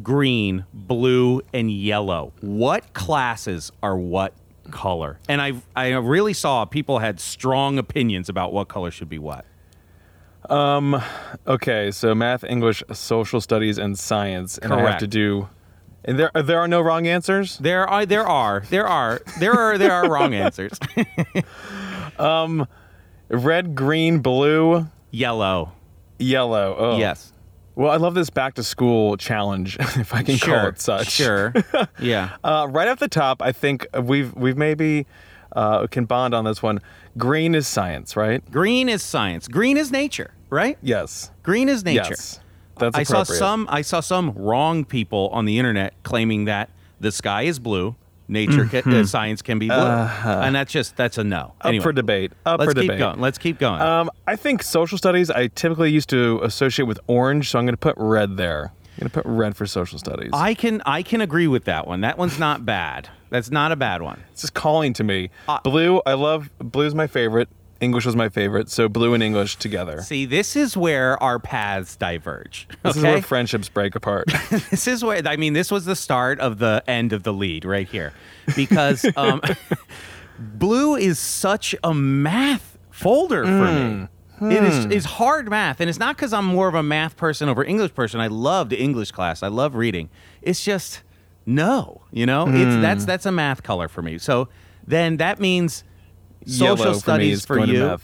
green, 0.04 0.66
blue, 0.74 1.42
and 1.54 1.72
yellow. 1.72 2.34
What 2.42 2.94
classes 2.94 3.72
are 3.82 3.96
what 3.96 4.34
color? 4.72 5.20
And 5.28 5.42
I 5.42 5.54
I 5.76 5.90
really 5.90 6.34
saw 6.34 6.66
people 6.66 7.00
had 7.00 7.20
strong 7.20 7.78
opinions 7.78 8.30
about 8.30 8.54
what 8.54 8.68
color 8.68 8.92
should 8.92 9.10
be 9.10 9.20
what. 9.20 9.46
Um, 10.50 11.02
okay, 11.48 11.90
so 11.92 12.14
math, 12.14 12.44
English, 12.44 12.84
social 12.92 13.40
studies, 13.40 13.78
and 13.78 13.98
science, 13.98 14.58
and 14.58 14.74
I 14.74 14.78
have 14.78 14.86
Correct. 14.86 15.00
to 15.00 15.08
do. 15.08 15.50
And 16.06 16.20
there, 16.20 16.32
there 16.44 16.60
are 16.60 16.68
no 16.68 16.82
wrong 16.82 17.08
answers. 17.08 17.58
There 17.60 17.88
are 17.88 18.06
there 18.06 18.28
are 18.28 18.60
there 18.70 18.86
are 18.86 19.22
there 19.40 19.54
are 19.54 19.78
there 19.78 19.92
are 19.94 20.10
wrong 20.10 20.34
answers. 20.34 20.78
Um, 22.20 22.68
red, 23.30 23.74
green, 23.74 24.20
blue, 24.20 24.88
Yellow. 25.10 25.72
yellow. 26.20 26.76
Oh. 26.78 26.98
Yes. 27.00 27.33
Well, 27.76 27.92
I 27.92 27.98
love 27.98 28.14
this 28.14 28.30
back 28.30 28.54
to 28.56 28.64
school 28.64 29.18
challenge, 29.18 29.78
if 29.80 30.14
I 30.14 30.24
can 30.24 30.36
sure. 30.36 30.60
call 30.60 30.68
it 30.68 30.80
such. 30.80 31.12
Sure. 31.12 31.54
yeah. 32.00 32.38
Uh, 32.44 32.68
right 32.70 32.88
off 32.88 33.00
the 33.00 33.08
top, 33.08 33.42
I 33.42 33.52
think 33.52 33.88
we've 34.00 34.34
we've 34.36 34.58
maybe 34.58 35.08
uh, 35.56 35.88
can 35.88 36.06
bond 36.06 36.34
on 36.34 36.46
this 36.46 36.62
one. 36.62 36.80
Green 37.18 37.56
is 37.56 37.68
science, 37.68 38.16
right? 38.16 38.44
Green 38.52 38.90
is 38.90 39.02
science. 39.02 39.48
Green 39.48 39.78
is 39.78 39.92
nature, 39.92 40.34
right? 40.50 40.78
Yes. 40.82 41.32
Green 41.42 41.70
is 41.70 41.84
nature. 41.84 42.10
Yes. 42.10 42.40
That's 42.80 42.98
I 42.98 43.04
saw 43.04 43.24
some 43.24 43.68
I 43.70 43.82
saw 43.82 44.00
some 44.00 44.32
wrong 44.32 44.84
people 44.86 45.30
on 45.32 45.46
the 45.46 45.60
internet 45.60 45.94
claiming 46.04 46.46
that 46.46 46.70
the 47.00 47.12
sky 47.12 47.44
is 47.44 47.60
blue, 47.60 47.96
nature 48.28 48.66
ca- 48.66 48.82
uh, 48.86 49.06
science 49.06 49.42
can 49.42 49.60
be 49.60 49.68
blue, 49.68 49.76
and 49.78 50.56
that's 50.56 50.72
just 50.72 50.96
that's 50.96 51.18
a 51.18 51.24
no. 51.24 51.38
Mm-hmm. 51.38 51.62
Up 51.62 51.66
Anyway, 51.66 51.84
for 51.84 51.94
debate. 51.94 52.32
Up 52.46 52.60
let's 52.60 52.72
for 52.72 52.76
keep 52.80 52.84
debate. 52.90 53.00
going. 53.00 53.20
Let's 53.20 53.38
keep 53.38 53.60
going. 53.60 53.82
Um, 53.82 54.10
I 54.28 54.36
think 54.36 54.64
social 54.64 54.98
studies 54.98 55.30
I 55.30 55.48
typically 55.48 55.92
used 55.92 56.10
to 56.10 56.40
associate 56.44 56.86
with 56.86 57.00
orange, 57.08 57.50
so 57.50 57.60
I'm 57.60 57.66
going 57.66 57.74
to 57.74 57.78
put 57.78 57.96
red 57.98 58.38
there. 58.38 58.72
I'm 58.96 59.00
going 59.00 59.10
to 59.10 59.22
put 59.22 59.26
red 59.26 59.56
for 59.56 59.66
social 59.66 59.98
studies. 59.98 60.30
I 60.34 60.54
can 60.54 60.82
I 60.86 61.02
can 61.04 61.22
agree 61.22 61.48
with 61.48 61.66
that 61.66 61.88
one. 61.88 62.02
That 62.02 62.18
one's 62.18 62.38
not 62.40 62.66
bad. 62.66 63.10
That's 63.30 63.50
not 63.50 63.72
a 63.72 63.76
bad 63.76 64.04
one. 64.04 64.24
it's 64.32 64.42
just 64.42 64.54
calling 64.54 64.94
to 64.94 65.04
me. 65.04 65.32
Uh, 65.48 65.60
blue, 65.64 66.02
I 66.06 66.14
love 66.14 66.52
blue's 66.60 66.94
my 66.94 67.08
favorite. 67.08 67.50
English 67.84 68.06
was 68.06 68.16
my 68.16 68.30
favorite, 68.30 68.70
so 68.70 68.88
blue 68.88 69.14
and 69.14 69.22
English 69.22 69.58
together. 69.58 70.02
See, 70.02 70.26
this 70.26 70.56
is 70.56 70.76
where 70.76 71.22
our 71.22 71.38
paths 71.38 71.96
diverge. 71.96 72.68
This 72.84 72.96
is 72.96 73.04
where 73.04 73.22
friendships 73.22 73.70
break 73.70 73.96
apart. 73.96 74.28
this 74.50 74.88
is 74.88 75.04
where 75.04 75.22
I 75.26 75.36
mean 75.36 75.54
this 75.54 75.70
was 75.70 75.86
the 75.86 75.96
start 75.96 76.40
of 76.40 76.60
the 76.60 76.84
end 76.88 77.14
of 77.14 77.24
the 77.24 77.34
lead 77.34 77.66
right 77.66 77.88
here, 77.88 78.14
because 78.56 79.06
um, 79.16 79.42
blue 80.40 80.96
is 80.96 81.20
such 81.20 81.76
a 81.84 81.94
math 81.94 82.78
folder 82.90 83.46
for 83.46 83.72
me. 83.72 84.08
Hmm. 84.40 84.52
It 84.52 84.64
is 84.64 84.86
hmm. 84.86 84.92
is 84.92 85.06
hard 85.06 85.50
math, 85.50 85.80
and 85.80 85.90
it's 85.90 86.00
not 86.00 86.16
because 86.16 86.34
I'm 86.34 86.46
more 86.46 86.68
of 86.68 86.76
a 86.76 86.84
math 86.84 87.18
person 87.18 87.50
over 87.50 87.64
English 87.64 87.94
person. 87.94 88.20
I 88.20 88.28
loved 88.28 88.74
English 88.74 89.12
class. 89.12 89.44
I 89.44 89.48
love 89.48 89.76
reading. 89.76 90.10
It's 90.42 90.64
just 90.64 91.04
no, 91.46 92.02
you 92.12 92.26
know, 92.26 92.48
it's 92.48 92.76
hmm. 92.76 92.82
that's 92.82 93.06
that's 93.06 93.26
a 93.26 93.32
math 93.32 93.64
color 93.64 93.88
for 93.88 94.02
me. 94.02 94.18
So 94.18 94.48
then 94.86 95.18
that 95.18 95.40
means 95.40 95.84
social 96.48 96.94
for 96.94 97.00
studies 97.00 97.40
is 97.40 97.46
for 97.46 97.60
you. 97.66 97.98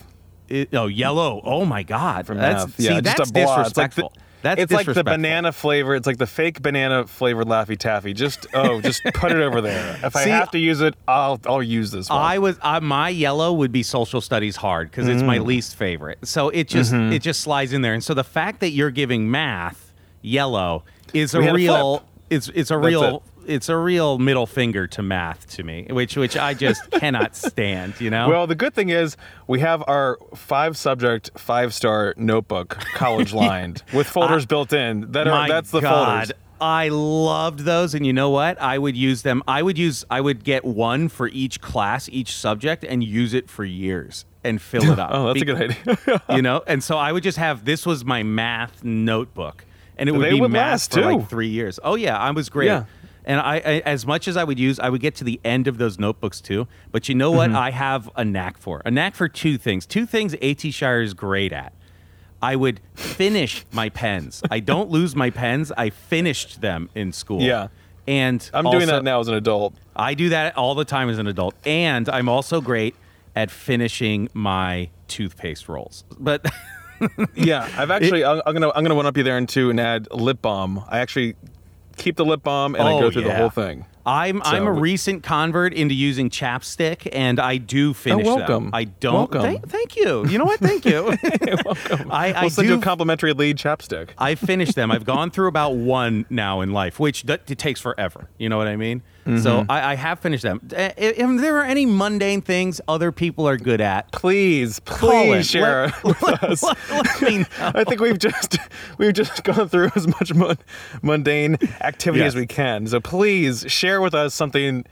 It- 0.48 0.70
oh, 0.74 0.88
yellow. 0.88 1.42
Oh 1.44 1.64
my 1.66 1.84
God. 1.84 2.26
For 2.26 2.34
that's 2.36 2.66
math. 2.66 2.76
see, 2.78 2.86
yeah, 2.86 3.02
that's 3.02 3.18
just 3.20 3.30
a 3.30 3.34
blot. 3.34 3.68
It's 3.68 3.78
like 3.78 3.94
the, 3.94 4.02
disrespectful. 4.04 4.14
that's 4.42 4.62
it's 4.64 4.72
like 4.74 4.86
the 4.88 5.04
banana 5.04 5.52
flavor. 5.52 5.94
It's 5.94 6.08
like 6.08 6.18
the 6.18 6.26
fake 6.26 6.62
banana 6.64 7.06
flavored 7.06 7.46
Laffy 7.46 7.78
Taffy. 7.78 8.14
Just 8.14 8.48
oh, 8.56 8.82
just 8.82 9.04
put 9.14 9.32
it 9.32 9.38
over 9.38 9.62
there. 9.62 10.00
If 10.04 10.16
I 10.16 10.24
have 10.24 10.50
to 10.52 10.58
use 10.58 10.82
it, 10.82 10.96
I'll 11.08 11.40
I'll 11.46 11.62
use 11.62 11.92
this 11.92 12.10
one. 12.10 12.20
I 12.20 12.40
was 12.40 12.58
uh, 12.64 12.80
my 12.82 13.10
yellow 13.10 13.54
would 13.54 13.72
be 13.72 13.84
social 13.84 14.22
studies 14.22 14.56
hard 14.56 14.90
because 14.90 15.08
it's 15.08 15.22
Mm. 15.22 15.28
my 15.28 15.38
least 15.38 15.76
favorite. 15.76 16.18
So 16.28 16.50
it 16.50 16.68
just 16.68 16.94
Mm-hmm. 16.94 17.14
it 17.14 17.22
just 17.22 17.42
slides 17.42 17.72
in 17.74 17.84
there. 17.84 17.94
And 17.94 18.04
so 18.04 18.16
the 18.16 18.24
fact 18.24 18.62
that 18.62 18.70
you're 18.72 18.90
giving 18.92 19.30
math 19.30 19.94
yellow 20.24 20.84
is 21.14 21.36
a 21.36 21.40
We 21.42 21.48
a 21.48 21.54
real 21.54 21.98
flip. 22.00 22.10
it's 22.32 22.48
it's 22.56 22.72
a 22.72 22.76
That's 22.76 22.86
real. 22.88 23.24
It's 23.50 23.68
a 23.70 23.76
real 23.78 24.20
middle 24.20 24.46
finger 24.46 24.88
to 24.88 25.02
math 25.02 25.48
to 25.56 25.64
me, 25.64 25.88
which 25.90 26.16
which 26.16 26.38
I 26.38 26.54
just 26.54 26.90
cannot 26.92 27.36
stand. 27.36 28.00
You 28.00 28.10
know. 28.10 28.30
Well, 28.30 28.48
the 28.48 28.56
good 28.56 28.74
thing 28.74 28.90
is 28.90 29.18
we 29.48 29.60
have 29.60 29.84
our 29.88 30.18
five 30.36 30.78
subject, 30.78 31.32
five 31.38 31.74
star 31.74 32.14
notebook, 32.18 32.78
college 32.94 33.34
lined, 33.46 33.84
with 33.94 34.08
folders 34.08 34.46
built 34.46 34.72
in. 34.74 35.12
That 35.12 35.28
are 35.28 35.32
my 35.32 35.48
that's 35.48 35.72
the 35.72 35.82
God. 35.82 36.28
folders. 36.28 36.32
I 36.62 36.90
loved 36.90 37.60
those, 37.60 37.94
and 37.96 38.06
you 38.06 38.12
know 38.12 38.30
what? 38.32 38.62
I 38.62 38.78
would 38.78 38.98
use 38.98 39.22
them. 39.22 39.42
I 39.48 39.64
would 39.64 39.78
use. 39.78 40.04
I 40.10 40.20
would 40.20 40.44
get 40.44 40.66
one 40.66 41.08
for 41.08 41.30
each 41.30 41.62
class, 41.62 42.10
each 42.12 42.36
subject, 42.36 42.84
and 42.84 43.02
use 43.04 43.34
it 43.34 43.50
for 43.50 43.64
years 43.64 44.26
and 44.44 44.62
fill 44.62 44.92
it 44.92 45.00
up. 45.06 45.12
Oh, 45.14 45.28
that's 45.28 45.42
a 45.42 45.46
good 45.46 45.72
idea. 45.72 46.22
you 46.30 46.42
know 46.42 46.64
and 46.66 46.82
so 46.82 46.98
i 46.98 47.12
would 47.12 47.24
just 47.24 47.38
have 47.38 47.66
this 47.66 47.86
was 47.86 48.06
my 48.06 48.24
math 48.24 48.86
notebook 48.86 49.66
and 49.98 50.08
it 50.08 50.14
would 50.14 50.24
They 50.26 50.30
be 50.36 50.40
would 50.40 50.52
math 50.52 50.72
last, 50.72 50.92
for 50.94 51.02
too. 51.02 51.06
like 51.18 51.30
three 51.30 51.50
years 51.50 51.78
oh 51.84 51.96
yeah 51.96 52.18
i 52.18 52.32
was 52.32 52.48
great 52.48 52.68
Yeah. 52.68 52.86
And 53.26 53.40
I, 53.40 53.56
I 53.58 53.60
as 53.86 54.06
much 54.06 54.28
as 54.28 54.38
i 54.38 54.44
would 54.44 54.58
use 54.60 54.80
i 54.80 54.90
would 54.90 55.02
get 55.02 55.14
to 55.16 55.24
the 55.24 55.40
end 55.44 55.68
of 55.68 55.78
those 55.78 56.00
notebooks 56.00 56.42
too 56.42 56.68
but 56.92 57.08
you 57.10 57.16
know 57.16 57.32
what 57.32 57.50
Mm-hmm. 57.50 57.58
i 57.58 57.72
have 57.72 58.10
a 58.16 58.24
knack 58.26 58.58
for 58.58 58.82
a 58.86 58.92
knack 58.92 59.14
for 59.16 59.28
two 59.28 59.58
things 59.58 59.86
two 59.86 60.06
things 60.06 60.34
AT 60.42 60.62
Shire 60.74 61.02
is 61.02 61.14
great 61.14 61.52
at 61.54 61.74
I 62.42 62.56
would 62.56 62.80
finish 62.94 63.66
my 63.74 63.90
pens. 63.90 64.42
I 64.50 64.62
don't 64.62 64.90
lose 64.90 65.14
my 65.14 65.30
pens. 65.30 65.74
I 65.76 65.90
finished 65.90 66.62
them 66.62 66.90
in 66.96 67.12
school. 67.12 67.42
Yeah. 67.42 67.68
And 68.08 68.50
I'm 68.54 68.64
doing 68.64 68.88
that 68.88 69.04
now 69.04 69.20
as 69.20 69.28
an 69.28 69.34
adult. 69.34 69.74
I 69.94 70.14
do 70.14 70.30
that 70.30 70.58
all 70.58 70.74
the 70.74 70.86
time 70.86 71.10
as 71.10 71.18
an 71.18 71.28
adult, 71.28 71.54
and 71.66 72.08
I'm 72.08 72.30
also 72.30 72.62
great 72.62 72.96
at 73.36 73.52
finishing 73.52 74.30
my 74.34 74.90
toothpaste 75.10 75.68
rolls. 75.68 76.06
But 76.18 76.46
Yeah, 77.36 77.70
I've 77.78 77.92
actually. 77.92 78.24
I'm, 78.24 78.42
I'm 78.46 78.54
gonna 78.54 78.72
I'm 78.74 78.84
gonna 78.86 78.96
one 78.96 79.06
up 79.06 79.18
you 79.18 79.24
there 79.24 79.38
and 79.38 79.48
two 79.50 79.70
and 79.70 79.78
add 79.78 80.08
lip 80.10 80.42
balm. 80.42 80.82
I 80.88 81.00
actually 81.00 81.36
keep 82.00 82.16
the 82.16 82.26
lip 82.26 82.42
balm 82.44 82.76
and 82.76 82.84
I 82.88 82.94
Oh, 82.94 83.00
go 83.02 83.12
through 83.12 83.24
the 83.24 83.36
whole 83.36 83.50
thing. 83.50 83.86
I'm 84.06 84.42
I'm 84.44 84.66
a 84.66 84.72
recent 84.72 85.22
convert 85.22 85.72
into 85.74 85.94
using 85.94 86.32
chapstick, 86.32 87.08
and 87.14 87.40
I 87.40 87.58
do 87.58 87.92
oh, 87.92 87.94
finish 87.94 88.26
them. 88.26 88.38
welcome. 88.38 88.70
I 88.74 88.86
don't. 88.86 89.14
Welcome. 89.14 89.42
Thank, 89.42 89.70
thank 89.70 89.96
you. 89.96 90.26
You 90.28 90.40
know 90.40 90.46
what? 90.46 90.60
Thank 90.60 90.84
you. 90.86 91.10
I, 92.10 92.34
I 92.36 92.42
We'll 92.42 92.50
send 92.50 92.68
you 92.70 92.76
do. 92.76 92.80
a 92.80 92.84
complimentary 92.84 93.34
lead 93.34 93.58
chapstick. 93.58 94.10
I 94.18 94.34
finished 94.36 94.74
them. 94.76 94.90
I've 94.90 95.06
gone 95.06 95.30
through 95.30 95.48
about 95.48 95.76
one 95.76 96.26
now 96.32 96.62
in 96.62 96.74
life, 96.74 97.00
which 97.00 97.24
that, 97.24 97.52
it 97.52 97.60
takes 97.60 97.80
forever. 97.80 98.30
You 98.40 98.50
know 98.50 98.58
what 98.58 98.68
I 98.68 98.78
mean? 98.78 99.04
Mm-hmm. 99.30 99.44
So 99.44 99.66
I, 99.70 99.92
I 99.92 99.96
have 99.96 100.20
finished 100.20 100.44
them. 100.44 100.60
Uh, 100.76 100.90
If, 100.98 101.20
if 101.20 101.42
there 101.42 101.58
are 101.58 101.64
any 101.64 101.86
mundane 101.86 102.42
things 102.42 102.82
other 102.88 103.12
people 103.12 103.48
are 103.48 103.58
good 103.58 103.82
at, 103.82 104.12
Please, 104.12 104.80
please 104.82 105.50
share 105.50 105.94
Let- 106.04 106.22
let- 106.24 106.44
us. 106.44 106.64
let- 106.64 106.78
let 106.90 107.22
me 107.22 107.38
know. 107.40 107.46
I 107.60 107.84
think 107.84 108.02
we've 108.02 108.20
just 108.20 108.58
we've 108.98 109.14
just 109.14 109.44
gone 109.44 109.70
through 109.70 109.92
as 109.96 110.08
much 110.08 110.34
mun- 110.34 110.58
mundane 111.02 111.58
activity 111.82 112.20
Yes. 112.24 112.30
as 112.30 112.36
we 112.36 112.48
can. 112.48 112.88
So 112.88 113.00
please 113.00 113.66
share 113.68 114.02
with 114.02 114.14
us 114.14 114.34
something. 114.34 114.86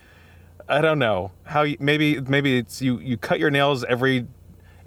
I 0.69 0.81
don't 0.81 0.99
know 0.99 1.31
how 1.43 1.63
you, 1.63 1.77
maybe 1.79 2.19
maybe 2.21 2.57
it's 2.57 2.81
you 2.81 2.99
you 2.99 3.17
cut 3.17 3.39
your 3.39 3.49
nails 3.49 3.83
every 3.85 4.27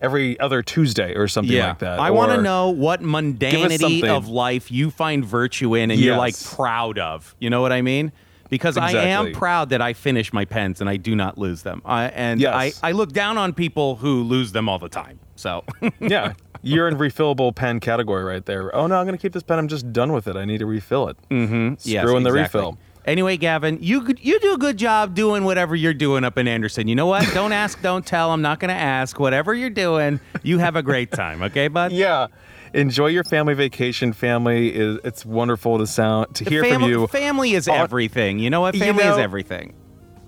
every 0.02 0.38
other 0.40 0.62
Tuesday 0.62 1.14
or 1.14 1.28
something 1.28 1.54
yeah. 1.56 1.68
like 1.68 1.78
that. 1.80 1.98
I 1.98 2.10
want 2.10 2.32
to 2.32 2.40
know 2.40 2.70
what 2.70 3.02
mundanity 3.02 4.06
of 4.08 4.28
life 4.28 4.70
you 4.70 4.90
find 4.90 5.24
virtue 5.24 5.74
in 5.74 5.90
and 5.90 6.00
you're 6.00 6.16
like 6.16 6.34
proud 6.42 6.98
of. 6.98 7.34
You 7.38 7.50
know 7.50 7.60
what 7.62 7.72
I 7.72 7.82
mean? 7.82 8.12
Because 8.50 8.76
I 8.76 8.90
am 8.92 9.32
proud 9.32 9.70
that 9.70 9.80
I 9.80 9.92
finish 9.94 10.32
my 10.32 10.44
pens 10.44 10.80
and 10.80 10.90
I 10.90 10.96
do 10.96 11.14
not 11.16 11.38
lose 11.38 11.62
them. 11.62 11.80
I, 11.84 12.06
and 12.08 12.40
Yes. 12.40 12.80
I, 12.82 12.88
I 12.88 12.92
look 12.92 13.12
down 13.12 13.38
on 13.38 13.52
people 13.54 13.96
who 13.96 14.22
lose 14.24 14.52
them 14.52 14.68
all 14.68 14.78
the 14.78 14.88
time. 14.88 15.18
So 15.36 15.64
yeah, 16.00 16.34
you're 16.62 16.88
in 16.88 16.96
refillable 16.96 17.54
pen 17.54 17.80
category 17.80 18.24
right 18.24 18.44
there. 18.44 18.74
Oh 18.76 18.86
no, 18.86 18.96
I'm 18.96 19.06
gonna 19.06 19.16
keep 19.18 19.32
this 19.32 19.42
pen. 19.42 19.58
I'm 19.58 19.68
just 19.68 19.92
done 19.92 20.12
with 20.12 20.26
it. 20.28 20.36
I 20.36 20.44
need 20.44 20.58
to 20.58 20.66
refill 20.66 21.08
it. 21.08 21.16
Mm-hmm. 21.30 21.74
Yes, 21.88 22.02
Screw 22.02 22.16
in 22.16 22.24
the 22.24 22.30
exactly. 22.30 22.60
refill. 22.60 22.78
Anyway, 23.06 23.38
Gavin, 23.38 23.78
you 23.80 24.02
could- 24.02 24.22
you 24.22 24.38
do 24.40 24.52
a 24.52 24.58
good 24.58 24.76
job 24.76 25.14
doing 25.14 25.44
whatever 25.44 25.74
you're 25.74 25.94
doing 25.94 26.22
up 26.22 26.36
in 26.36 26.46
Anderson. 26.46 26.86
You 26.86 26.94
know 26.94 27.06
what? 27.06 27.26
Don't 27.32 27.52
ask, 27.64 27.80
don't 27.80 28.04
tell. 28.04 28.30
I'm 28.30 28.42
not 28.42 28.60
going 28.60 28.68
to 28.68 28.74
ask. 28.74 29.18
Whatever 29.18 29.54
you're 29.54 29.70
doing, 29.70 30.20
you 30.42 30.58
have 30.58 30.76
a 30.76 30.82
great 30.82 31.10
time. 31.10 31.42
Okay, 31.44 31.68
bud. 31.68 31.92
Yeah. 31.92 32.26
Enjoy 32.72 33.08
your 33.08 33.24
family 33.24 33.54
vacation. 33.54 34.12
Family 34.12 34.74
is 34.74 34.98
it's 35.04 35.24
wonderful 35.26 35.78
to 35.78 35.86
sound 35.86 36.34
to 36.36 36.44
hear 36.44 36.62
Fam- 36.62 36.80
from 36.82 36.90
you, 36.90 37.06
Family 37.08 37.52
is 37.54 37.66
everything. 37.68 38.38
You 38.38 38.50
know 38.50 38.60
what? 38.60 38.74
you 38.74 38.80
Family 38.80 39.04
is 39.04 39.18
everything. 39.18 39.74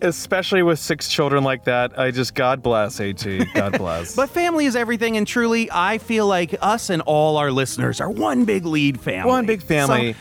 especially 0.00 0.62
with 0.64 0.78
six 0.80 1.08
children 1.08 1.44
like 1.44 1.64
that. 1.64 1.96
I 1.98 2.10
just 2.10 2.34
God 2.34 2.60
bless 2.62 3.00
AT. 3.00 3.24
God 3.54 3.72
bless. 3.78 4.16
But 4.16 4.30
family 4.30 4.66
is 4.66 4.74
everything, 4.74 5.16
and 5.16 5.24
truly, 5.26 5.68
I 5.70 5.98
feel 5.98 6.26
like 6.26 6.56
us 6.60 6.90
and 6.90 7.00
all 7.02 7.36
our 7.36 7.52
listeners 7.52 8.00
are 8.00 8.10
one 8.10 8.44
big 8.44 8.64
lead 8.66 9.00
family. 9.00 9.28
one 9.28 9.46
big 9.46 9.62
family. 9.62 10.14
So, 10.14 10.18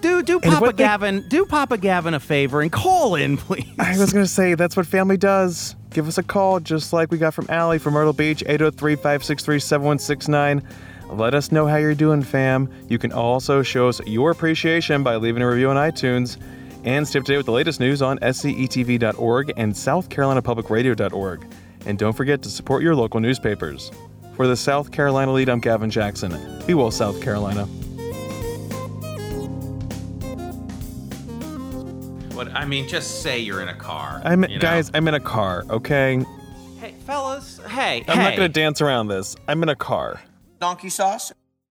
do 0.00 0.22
do 0.22 0.40
And 0.40 0.44
Papa 0.52 0.60
what 0.62 0.76
they- 0.78 0.84
Gavin, 0.84 1.26
do 1.28 1.44
Papa 1.44 1.76
Gavin 1.76 2.14
a 2.14 2.20
favor 2.20 2.62
and 2.62 2.72
call 2.72 3.14
in, 3.14 3.36
please. 3.36 3.66
I 3.78 3.98
was 3.98 4.12
gonna 4.14 4.26
say 4.26 4.54
that's 4.54 4.74
what 4.76 4.86
family 4.86 5.18
does. 5.18 5.76
Give 5.90 6.08
us 6.08 6.16
a 6.16 6.22
call, 6.22 6.58
just 6.60 6.94
like 6.94 7.10
we 7.10 7.18
got 7.18 7.34
from 7.34 7.44
Allie 7.50 7.78
from 7.78 7.92
Myrtle 7.92 8.14
Beach, 8.14 8.42
803-563-7169. 8.46 10.62
Let 11.12 11.34
us 11.34 11.52
know 11.52 11.66
how 11.66 11.76
you're 11.76 11.94
doing, 11.94 12.22
fam. 12.22 12.70
You 12.88 12.98
can 12.98 13.12
also 13.12 13.62
show 13.62 13.86
us 13.88 14.00
your 14.06 14.30
appreciation 14.30 15.02
by 15.02 15.16
leaving 15.16 15.42
a 15.42 15.48
review 15.48 15.68
on 15.68 15.76
iTunes. 15.76 16.38
And 16.84 17.06
stay 17.06 17.18
up 17.18 17.26
to 17.26 17.32
date 17.32 17.36
with 17.36 17.46
the 17.46 17.52
latest 17.52 17.80
news 17.80 18.00
on 18.00 18.18
scetv.org 18.20 19.52
and 19.56 19.72
southcarolinapublicradio.org. 19.72 21.46
And 21.84 21.98
don't 21.98 22.14
forget 22.14 22.42
to 22.42 22.48
support 22.48 22.82
your 22.82 22.94
local 22.94 23.20
newspapers. 23.20 23.90
For 24.36 24.46
the 24.46 24.56
South 24.56 24.90
Carolina 24.90 25.32
lead, 25.32 25.48
I'm 25.50 25.60
Gavin 25.60 25.90
Jackson. 25.90 26.64
Be 26.66 26.72
well, 26.74 26.90
South 26.90 27.20
Carolina. 27.20 27.66
What 32.34 32.48
I 32.54 32.64
mean, 32.64 32.88
just 32.88 33.20
say 33.22 33.38
you're 33.38 33.60
in 33.60 33.68
a 33.68 33.74
car. 33.74 34.22
I'm 34.24 34.42
you 34.44 34.48
know? 34.56 34.58
guys. 34.58 34.90
I'm 34.94 35.06
in 35.06 35.14
a 35.14 35.20
car. 35.20 35.64
Okay, 35.68 36.24
Hey, 36.80 36.94
fellas. 37.06 37.60
Hey, 37.68 38.02
I'm 38.08 38.16
hey. 38.16 38.24
not 38.24 38.36
gonna 38.36 38.48
dance 38.48 38.80
around 38.80 39.08
this. 39.08 39.36
I'm 39.46 39.62
in 39.62 39.68
a 39.68 39.76
car. 39.76 40.20
Donkey 40.62 40.90
sauce 40.90 41.32